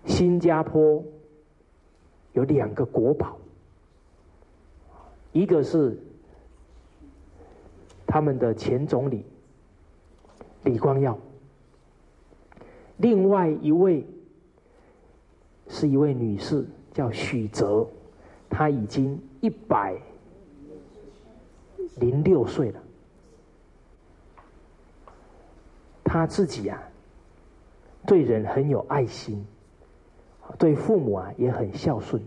[0.04, 1.02] 新加坡
[2.34, 3.36] 有两个国宝，
[5.32, 5.96] 一个是
[8.06, 9.24] 他们的前总理
[10.64, 11.18] 李光耀。
[12.96, 14.04] 另外一位
[15.68, 17.86] 是一位女士，叫许哲，
[18.48, 19.96] 她已经一百
[21.96, 22.82] 零六岁了。
[26.04, 26.82] 她自己啊，
[28.04, 29.46] 对人很有爱心，
[30.58, 32.20] 对父母啊也很孝顺。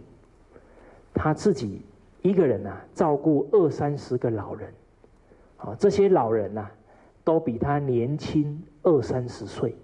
[1.14, 1.82] 她自己
[2.24, 4.74] 一个人啊，照顾二三十个老人，
[5.58, 6.68] 啊，这些老人呐，
[7.24, 9.76] 都比他年轻二三十岁。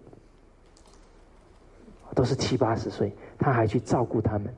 [2.16, 4.52] 都是七八十岁，他还去照顾他们，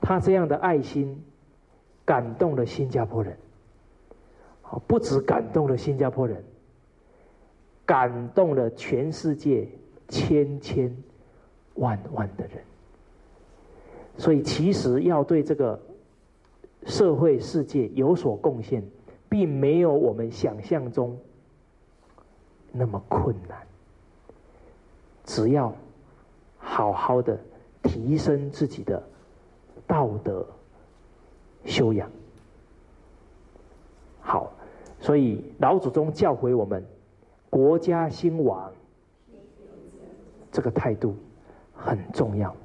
[0.00, 1.20] 他这样的爱心
[2.04, 3.36] 感动了新加坡人，
[4.86, 6.42] 不止感动了新加坡人，
[7.84, 9.68] 感动了全世界
[10.08, 10.96] 千千
[11.74, 12.62] 万万的人。
[14.16, 15.78] 所以，其实要对这个
[16.84, 18.82] 社会世界有所贡献，
[19.28, 21.18] 并没有我们想象中
[22.72, 23.58] 那么困难，
[25.24, 25.74] 只要。
[26.66, 27.38] 好好的
[27.82, 29.00] 提升自己的
[29.86, 30.44] 道德
[31.66, 32.10] 修养。
[34.20, 34.50] 好，
[34.98, 36.82] 所以老祖宗教诲我们，
[37.50, 38.72] 国家兴亡，
[40.50, 41.14] 这个态度
[41.74, 42.56] 很重要。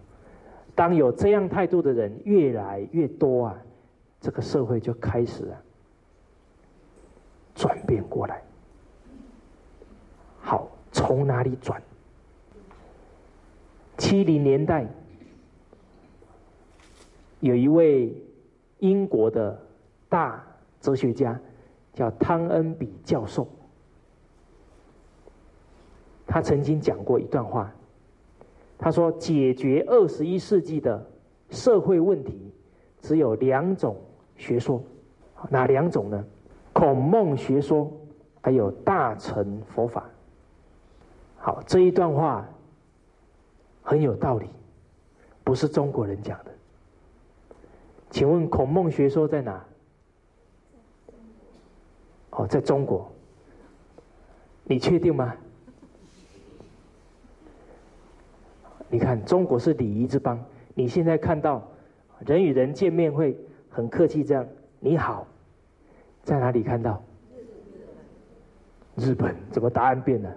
[0.74, 3.61] 当有这样态度的人越来越多啊，
[4.22, 5.47] 这个社会就开始
[7.55, 8.41] 转变过来。
[10.41, 11.82] 好，从哪里转？
[13.97, 14.88] 七零年代，
[17.39, 18.13] 有一位
[18.80, 19.59] 英国的
[20.07, 20.45] 大
[20.80, 21.39] 哲学家
[21.93, 23.47] 叫汤恩比教授，
[26.26, 27.72] 他曾经讲过一段话。
[28.78, 31.05] 他说：“解决二十一世纪的
[31.49, 32.53] 社会问题，
[33.01, 33.97] 只有两种
[34.39, 34.81] 学说，
[35.49, 36.25] 哪两种呢？
[36.73, 37.91] 孔孟学说，
[38.41, 40.09] 还有大乘佛法。”
[41.37, 42.47] 好，这一段话
[43.83, 44.47] 很有道理，
[45.43, 46.51] 不是中国人讲的。
[48.09, 49.63] 请问孔孟学说在哪？
[52.31, 53.11] 哦，在中国。
[54.63, 55.35] 你确定吗？
[58.89, 60.43] 你看，中国是礼仪之邦。
[60.73, 61.61] 你现在看到
[62.25, 63.37] 人与人见面会
[63.70, 64.45] 很客气，这样
[64.80, 65.26] 你好，
[66.24, 67.01] 在哪里看到？
[68.95, 70.36] 日本怎么答案变了？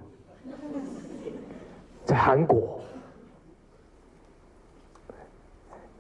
[2.05, 2.79] 在韩国，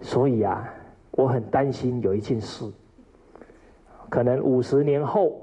[0.00, 0.72] 所以啊，
[1.12, 2.70] 我很担心有一件事，
[4.08, 5.40] 可能五十年后，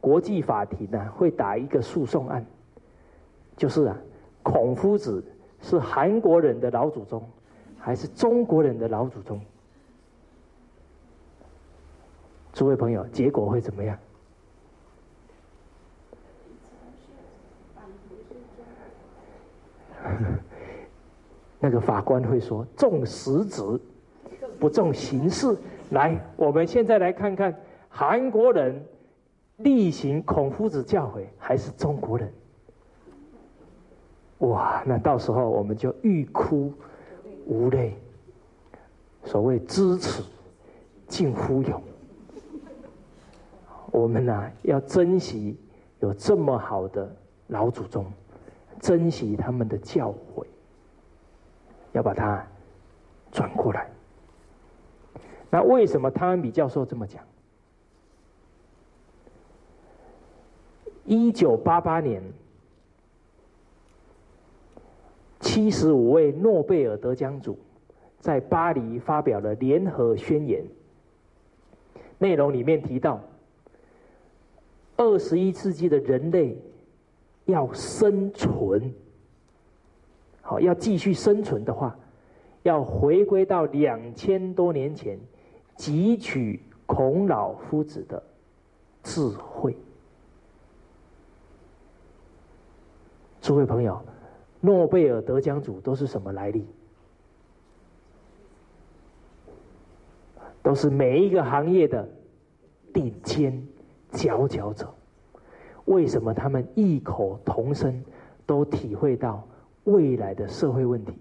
[0.00, 2.44] 国际法庭呢会打一个诉讼案，
[3.56, 3.96] 就是啊，
[4.42, 5.24] 孔夫子
[5.60, 7.26] 是韩国人的老祖宗，
[7.78, 9.40] 还是中国人的老祖宗？
[12.54, 13.98] 诸位朋友，结果会怎么样？
[21.58, 23.62] 那个法官会说：“重实质，
[24.60, 25.56] 不重形式。”
[25.90, 27.54] 来，我们现在来看看
[27.88, 28.82] 韩国人
[29.56, 32.32] 例行孔夫子教诲，还是中国人？
[34.38, 36.72] 哇，那到时候我们就欲哭
[37.46, 37.96] 无泪。
[39.24, 40.22] 所谓知耻
[41.08, 41.82] 近乎勇，
[43.94, 45.56] 我们呢要珍惜
[46.00, 47.14] 有这么好的
[47.46, 48.04] 老祖宗。
[48.80, 50.44] 珍惜他们的教诲，
[51.92, 52.44] 要把它
[53.30, 53.88] 转过来。
[55.48, 57.22] 那为什么汤恩比教授这么讲？
[61.04, 62.20] 一九八八年，
[65.40, 67.56] 七十五位诺贝尔得奖组
[68.18, 70.62] 在巴黎发表了联合宣言，
[72.18, 73.20] 内容里面提到，
[75.04, 76.56] 二十一世纪的人类。
[77.46, 78.90] 要生存，
[80.40, 81.94] 好，要继续生存的话，
[82.62, 85.18] 要回归到两千多年前，
[85.76, 88.22] 汲取孔老夫子的
[89.02, 89.76] 智慧。
[93.42, 94.02] 诸位朋友，
[94.62, 96.64] 诺贝尔得奖组都是什么来历？
[100.62, 102.08] 都是每一个行业的
[102.90, 103.68] 顶尖
[104.14, 104.92] 佼佼者。
[105.84, 108.02] 为什么他们异口同声
[108.46, 109.46] 都体会到
[109.84, 111.12] 未来的社会问题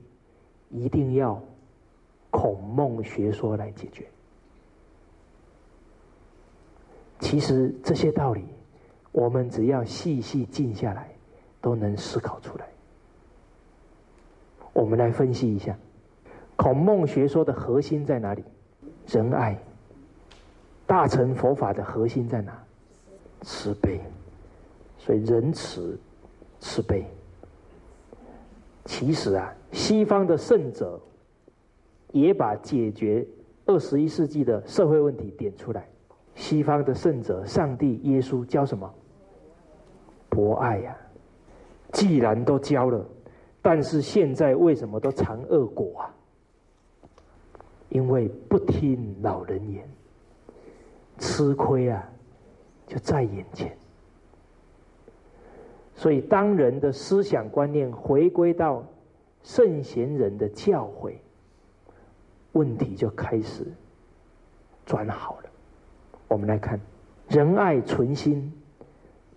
[0.70, 1.38] 一定要
[2.32, 4.08] 孔孟学说来解决？
[7.20, 8.46] 其实这些道理，
[9.12, 11.14] 我们只要细细静下来，
[11.60, 12.66] 都能思考出来。
[14.72, 15.78] 我们来分析一下，
[16.56, 18.44] 孔孟学说的核心在哪里？
[19.08, 19.58] 仁爱。
[20.88, 22.63] 大乘佛法的核心在哪？
[23.44, 24.02] 慈悲。
[24.98, 26.00] 所以仁慈、
[26.62, 27.06] 慈悲，
[28.86, 30.98] 其实啊，西方的圣者
[32.14, 33.28] 也把解决
[33.66, 35.86] 二十一世纪的社会问题点出来。
[36.36, 38.90] 西方的圣者，上帝、耶稣教什么？
[40.30, 40.98] 博爱呀！
[41.92, 43.06] 既然都教了，
[43.62, 46.16] 但是现在为什么都尝恶果啊？
[47.90, 49.88] 因为不听老人言，
[51.20, 52.10] 吃亏啊，
[52.88, 53.76] 就在眼前。
[55.96, 58.84] 所以，当人的思想观念回归到
[59.44, 61.14] 圣贤人的教诲，
[62.54, 63.66] 问题就开始
[64.86, 65.50] 转好了。
[66.28, 66.80] 我们来看，
[67.30, 68.52] 仁爱存心，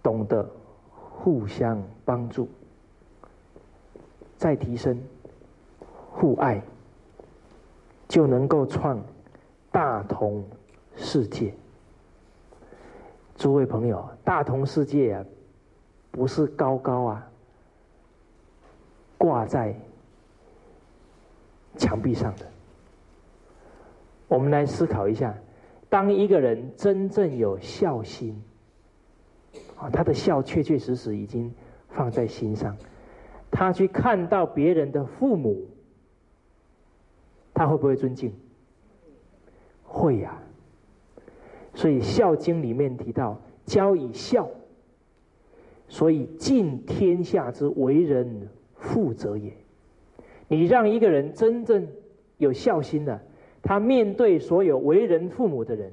[0.03, 0.49] 懂得
[0.95, 2.49] 互相帮助，
[4.37, 4.99] 再提升
[6.11, 6.63] 互爱，
[8.09, 8.99] 就能够创
[9.71, 10.43] 大同
[10.95, 11.53] 世界。
[13.37, 15.25] 诸位朋友，大同世界啊！
[16.11, 17.31] 不是高高啊，
[19.19, 19.77] 挂在
[21.77, 22.47] 墙壁上的。
[24.27, 25.35] 我们来思考一下，
[25.91, 28.43] 当一个人真正有孝心，
[29.77, 31.55] 啊，他的孝确确实实已经
[31.91, 32.75] 放在心上，
[33.51, 35.69] 他去看到别人的父母，
[37.53, 38.35] 他会不会尊敬？
[39.85, 40.39] 会呀。
[41.77, 44.49] 所以《孝经》里面提到，教以孝，
[45.89, 49.53] 所以尽天下之为人父者也。
[50.49, 51.87] 你让一个人真正
[52.39, 53.21] 有孝心的，
[53.63, 55.93] 他面对所有为人父母的人，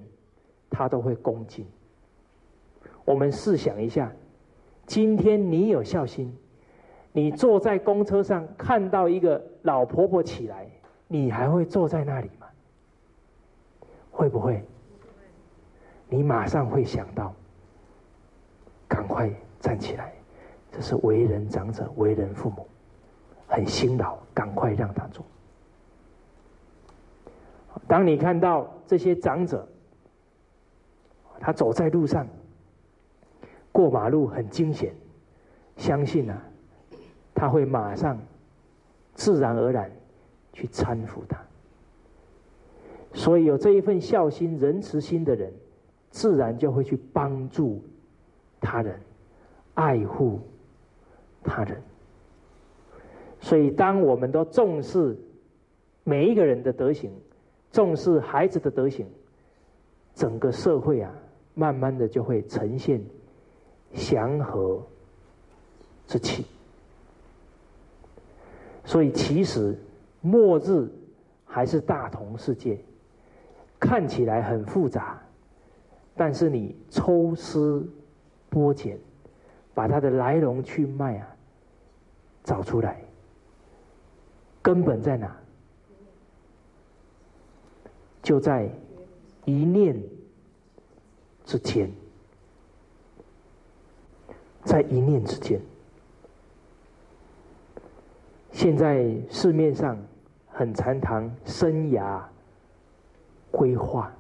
[0.70, 1.66] 他都会恭敬。
[3.04, 4.10] 我们试想一下，
[4.86, 6.34] 今天你有孝心，
[7.12, 10.66] 你坐在公车上看到一个老婆婆起来，
[11.10, 12.48] 你还会坐在那里吗？
[14.12, 14.64] 会不会？
[16.14, 17.34] 你马上会想到，
[18.88, 19.28] 赶快
[19.60, 20.14] 站起来，
[20.72, 22.68] 这是为人长者、为人父母，
[23.48, 25.26] 很辛劳，赶快让他做。
[27.88, 29.68] 当你看到这些长者，
[31.40, 32.28] 他走在路上，
[33.72, 34.94] 过马路很惊险，
[35.78, 36.40] 相信啊，
[37.34, 38.20] 他会马上
[39.16, 39.92] 自然而然
[40.54, 41.42] 去搀扶他。
[43.16, 45.52] 所以有这一份孝心、仁慈心的人。
[46.14, 47.84] 自然就会去帮助
[48.62, 49.02] 他人，
[49.74, 50.40] 爱护
[51.44, 51.82] 他人。
[53.42, 55.18] 所以，当我们都重视
[56.04, 57.12] 每一个人的德行，
[57.72, 59.08] 重视孩子的德行，
[60.14, 61.12] 整个社会啊，
[61.56, 63.04] 慢慢的就会呈现
[63.96, 64.86] 祥和
[66.06, 66.46] 之气。
[68.86, 69.76] 所以，其实
[70.22, 70.88] 末日
[71.44, 72.78] 还是大同世界，
[73.80, 75.20] 看起来很复杂。
[76.16, 77.88] 但是你抽丝
[78.52, 79.00] 剥茧，
[79.74, 81.36] 把它的来龙去脉啊
[82.44, 83.02] 找出来，
[84.62, 85.36] 根本在哪？
[88.22, 88.70] 就在
[89.46, 90.02] 一念
[91.44, 91.92] 之间，
[94.64, 95.60] 在一念之间。
[98.52, 99.98] 现在市面上
[100.48, 102.22] 很常谈生涯
[103.52, 104.14] 规划。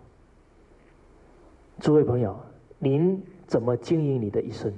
[1.80, 2.40] 诸位朋友，
[2.80, 4.74] 您怎么经营你的一生？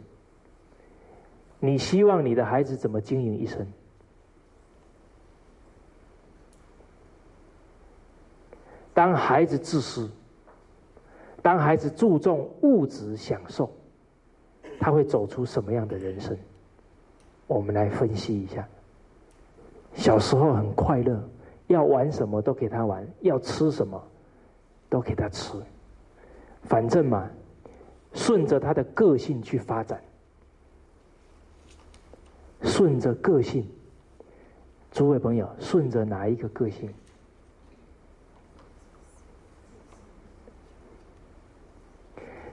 [1.59, 3.65] 你希望你的孩子怎么经营一生？
[8.93, 10.09] 当孩子自私，
[11.41, 13.69] 当孩子注重物质享受，
[14.79, 16.37] 他会走出什么样的人生？
[17.45, 18.67] 我们来分析一下。
[19.93, 21.23] 小时候很快乐，
[21.67, 24.01] 要玩什么都给他玩，要吃什么
[24.89, 25.61] 都给他吃。
[26.65, 27.29] 反正嘛，
[28.13, 30.01] 顺着他的个性去发展，
[32.61, 33.69] 顺着个性，
[34.91, 36.91] 诸位朋友，顺着哪一个个性？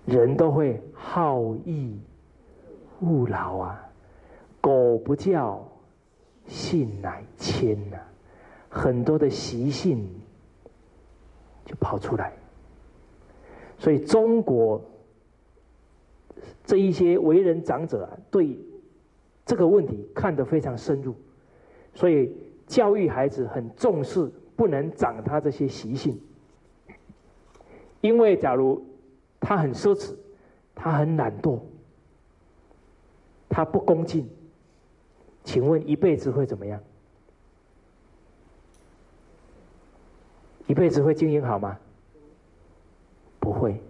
[0.04, 1.98] 人都会好逸
[3.00, 3.88] 恶劳啊，
[4.60, 5.66] 狗不叫，
[6.48, 7.96] 性乃迁呐，
[8.68, 10.06] 很多的习性
[11.64, 12.32] 就跑出来。
[13.82, 14.80] 所以，中国
[16.64, 18.56] 这一些为人长者啊，对
[19.44, 21.16] 这个问题看得非常深入，
[21.92, 22.32] 所以
[22.64, 26.16] 教育孩子很重视，不能长他这些习性。
[28.00, 28.86] 因为假如
[29.40, 30.14] 他很奢侈，
[30.76, 31.58] 他很懒惰，
[33.48, 34.30] 他不恭敬，
[35.42, 36.80] 请问一辈子会怎么样？
[40.68, 41.76] 一辈子会经营好吗？
[43.42, 43.82] 不会，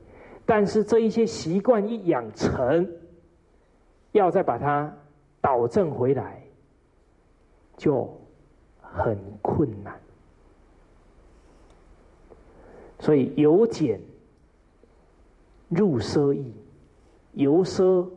[0.47, 2.91] 但是这一些习惯一养成，
[4.13, 4.91] 要再把它
[5.43, 6.43] 导正回来，
[7.77, 8.09] 就
[8.81, 9.95] 很困难。
[12.99, 14.01] 所以由俭
[15.69, 16.55] 入奢易，
[17.35, 18.09] 由奢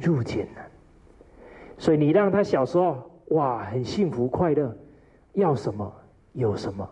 [0.00, 0.68] 入俭难。
[1.78, 4.76] 所以你让他小时候哇很幸福快乐，
[5.34, 5.94] 要什么
[6.32, 6.90] 有什么。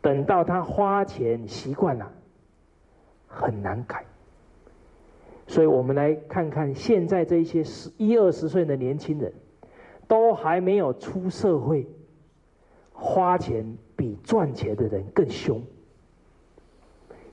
[0.00, 2.10] 等到他花钱习惯了，
[3.26, 4.04] 很难改。
[5.46, 9.32] 所以我们来看看现在这些十一二十岁的年轻人，
[10.06, 11.86] 都还没有出社会，
[12.92, 15.62] 花钱比赚钱的人更凶。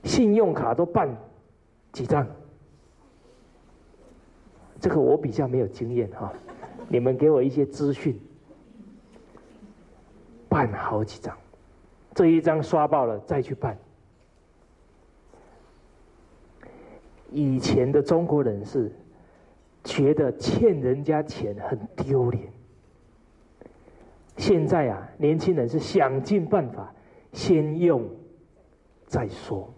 [0.02, 1.14] 信用卡都办
[1.92, 2.26] 几张？
[4.80, 6.32] 这个我比较没有经验哈，
[6.88, 8.18] 你们给我一些资讯，
[10.48, 11.36] 办好几张。
[12.16, 13.76] 这一张刷爆了，再去办。
[17.30, 18.90] 以前的中国人是
[19.84, 22.50] 觉得欠人家钱很丢脸，
[24.38, 26.90] 现在啊，年轻人是想尽办法，
[27.32, 28.08] 先用
[29.04, 29.68] 再说。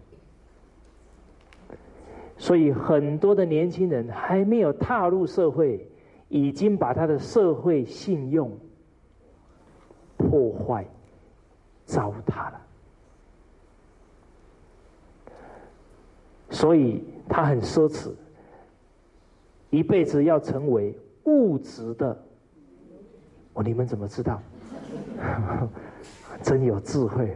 [2.37, 5.85] 所以很多的年轻人还没有踏入社会，
[6.29, 8.57] 已经把他的社会信用
[10.15, 10.87] 破坏、
[11.89, 12.61] 糟蹋了。
[16.51, 18.11] 所以他很奢侈，
[19.71, 22.15] 一辈子要成为物质的。
[23.53, 24.39] 哦，你们怎么知道？
[26.43, 27.35] 真有智慧。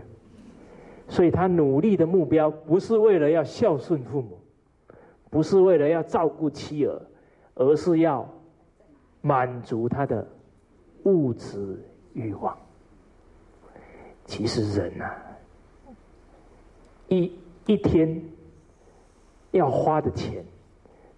[1.09, 4.39] 所以他努力的目标不是为了要孝顺父母，
[5.29, 7.01] 不是为了要照顾妻儿，
[7.55, 8.27] 而是要
[9.21, 10.27] 满足他的
[11.05, 11.79] 物质
[12.13, 12.57] 欲望。
[14.25, 15.11] 其实人呐，
[17.07, 17.31] 一
[17.65, 18.21] 一天。
[19.51, 20.43] 要花的钱，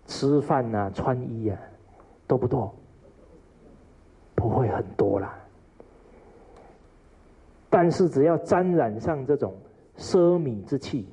[0.07, 1.57] 吃饭呐、穿衣啊，
[2.27, 2.75] 多不多？
[4.35, 5.39] 不会很多啦。
[7.69, 9.55] 但是只要沾染上这种
[9.97, 11.07] 奢靡之气，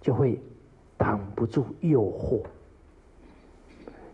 [0.00, 0.40] 就会
[0.96, 2.44] 挡不住诱惑。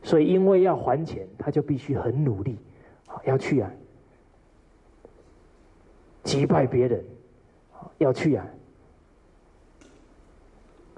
[0.03, 2.59] 所以，因为要还钱，他就必须很努力，
[3.25, 3.71] 要去啊，
[6.25, 7.05] 击败别人，
[7.99, 8.45] 要去啊。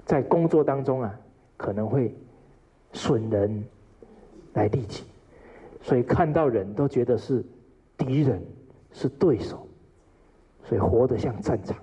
[0.05, 1.19] 在工作当中啊，
[1.57, 2.15] 可能会
[2.93, 3.63] 损人
[4.53, 5.03] 来利己，
[5.81, 7.43] 所以看到人都觉得是
[7.97, 8.41] 敌人，
[8.93, 9.67] 是对手，
[10.63, 11.77] 所以活得像战场。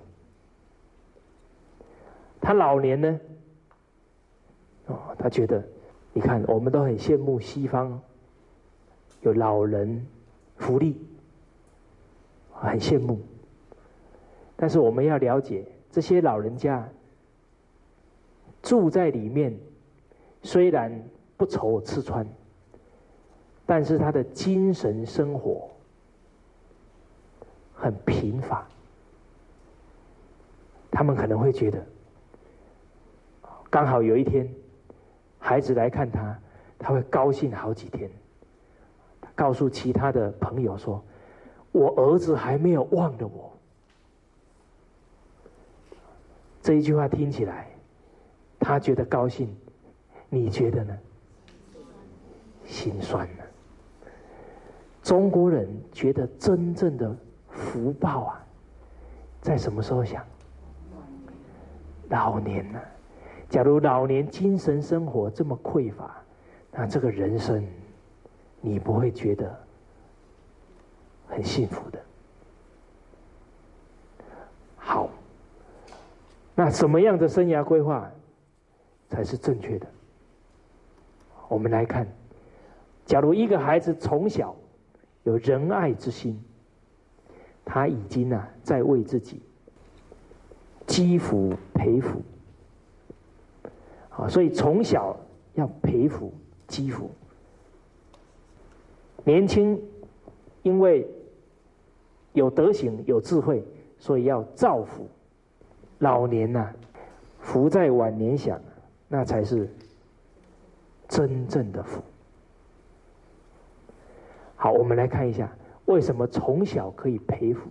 [2.41, 3.19] 他老年呢，
[4.87, 5.63] 哦，他觉得，
[6.11, 8.01] 你看，我们都很羡慕西方
[9.21, 10.03] 有老人
[10.57, 10.99] 福利，
[12.51, 13.19] 很羡慕，
[14.55, 16.87] 但是我们要了解这些老人家。
[18.61, 19.55] 住在里面，
[20.41, 20.91] 虽然
[21.37, 22.25] 不愁吃穿，
[23.63, 25.69] 但是他的精神生活
[27.75, 28.67] 很贫乏。
[30.89, 31.85] 他们可能会觉得，
[33.69, 34.49] 刚好有一天
[35.37, 36.39] 孩子来看他，
[36.79, 38.09] 他会高兴好几天。
[39.35, 41.03] 告诉其他的朋友说
[41.71, 43.54] ：“我儿子还没有忘了我。”
[46.65, 47.67] 这一句话听起来。
[48.59, 49.55] 他觉得高兴，
[50.29, 50.97] 你觉得呢？
[52.65, 53.43] 心酸呢？
[55.03, 57.15] 中国人觉得真正的
[57.51, 58.43] 福报啊，
[59.41, 60.25] 在什么时候想？
[62.09, 62.81] 老年呢？
[63.47, 66.19] 假如老年精神生活这么匮乏，
[66.71, 67.63] 那这个人生
[68.59, 69.55] 你不会觉得
[71.27, 72.01] 很幸福的。
[74.75, 75.07] 好，
[76.55, 78.09] 那什么样的生涯规划？
[79.07, 79.85] 才是正确的。
[81.47, 82.07] 我们来看，
[83.05, 84.55] 假如一个孩子从小
[85.23, 86.41] 有仁爱之心，
[87.63, 89.39] 他已经啊在为自己
[90.87, 92.19] 积福培福。
[94.09, 95.15] 啊，所以从小
[95.53, 96.33] 要培福
[96.67, 97.11] 积福。
[99.23, 99.79] 年轻
[100.63, 101.07] 因为
[102.33, 103.63] 有德行有智慧，
[103.99, 105.07] 所以要造福。
[105.99, 106.71] 老年呐，
[107.39, 108.59] 福在晚年享。
[109.07, 109.69] 那才是
[111.07, 112.01] 真正的福。
[114.55, 115.47] 好，我们来看一下，
[115.85, 117.69] 为什么从小可以培福？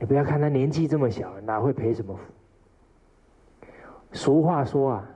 [0.00, 3.68] 你不要看他年纪这么小，哪会培什么福？
[4.12, 5.08] 俗话说啊，“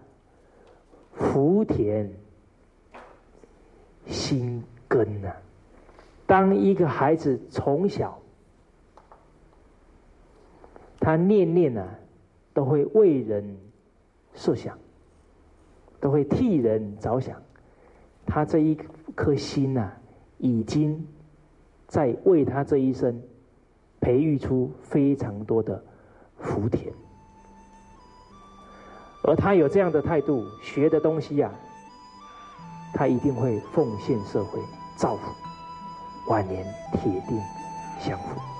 [1.13, 2.09] 福田
[4.07, 5.33] 心根”呐。
[6.25, 8.17] 当一个孩子从小，
[11.01, 11.87] 他念念啊。
[12.55, 13.57] 都会为人
[14.35, 14.77] 设想，
[16.01, 17.41] 都会替人着想，
[18.27, 18.75] 他这一
[19.15, 19.93] 颗心呐，
[20.39, 21.07] 已经
[21.87, 23.23] 在为他这一生
[24.01, 25.81] 培育出非常多的
[26.41, 26.93] 福田，
[29.23, 31.53] 而他有这样的态度，学的东西呀，
[32.93, 34.59] 他一定会奉献社会，
[34.97, 35.33] 造福，
[36.29, 37.39] 晚年铁定
[38.01, 38.58] 享福。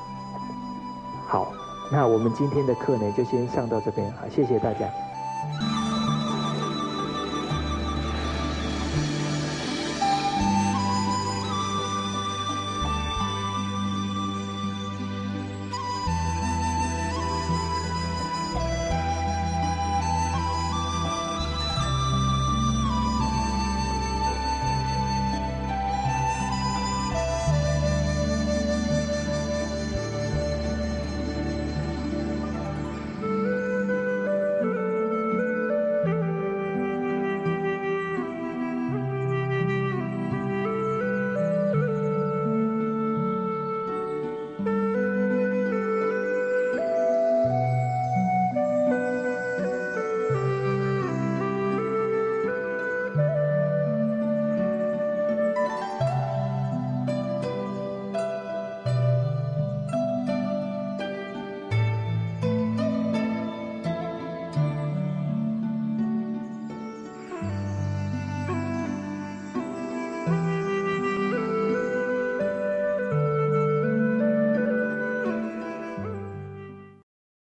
[1.91, 4.87] 那我们今天的课呢，就先上到这边，好，谢谢大家。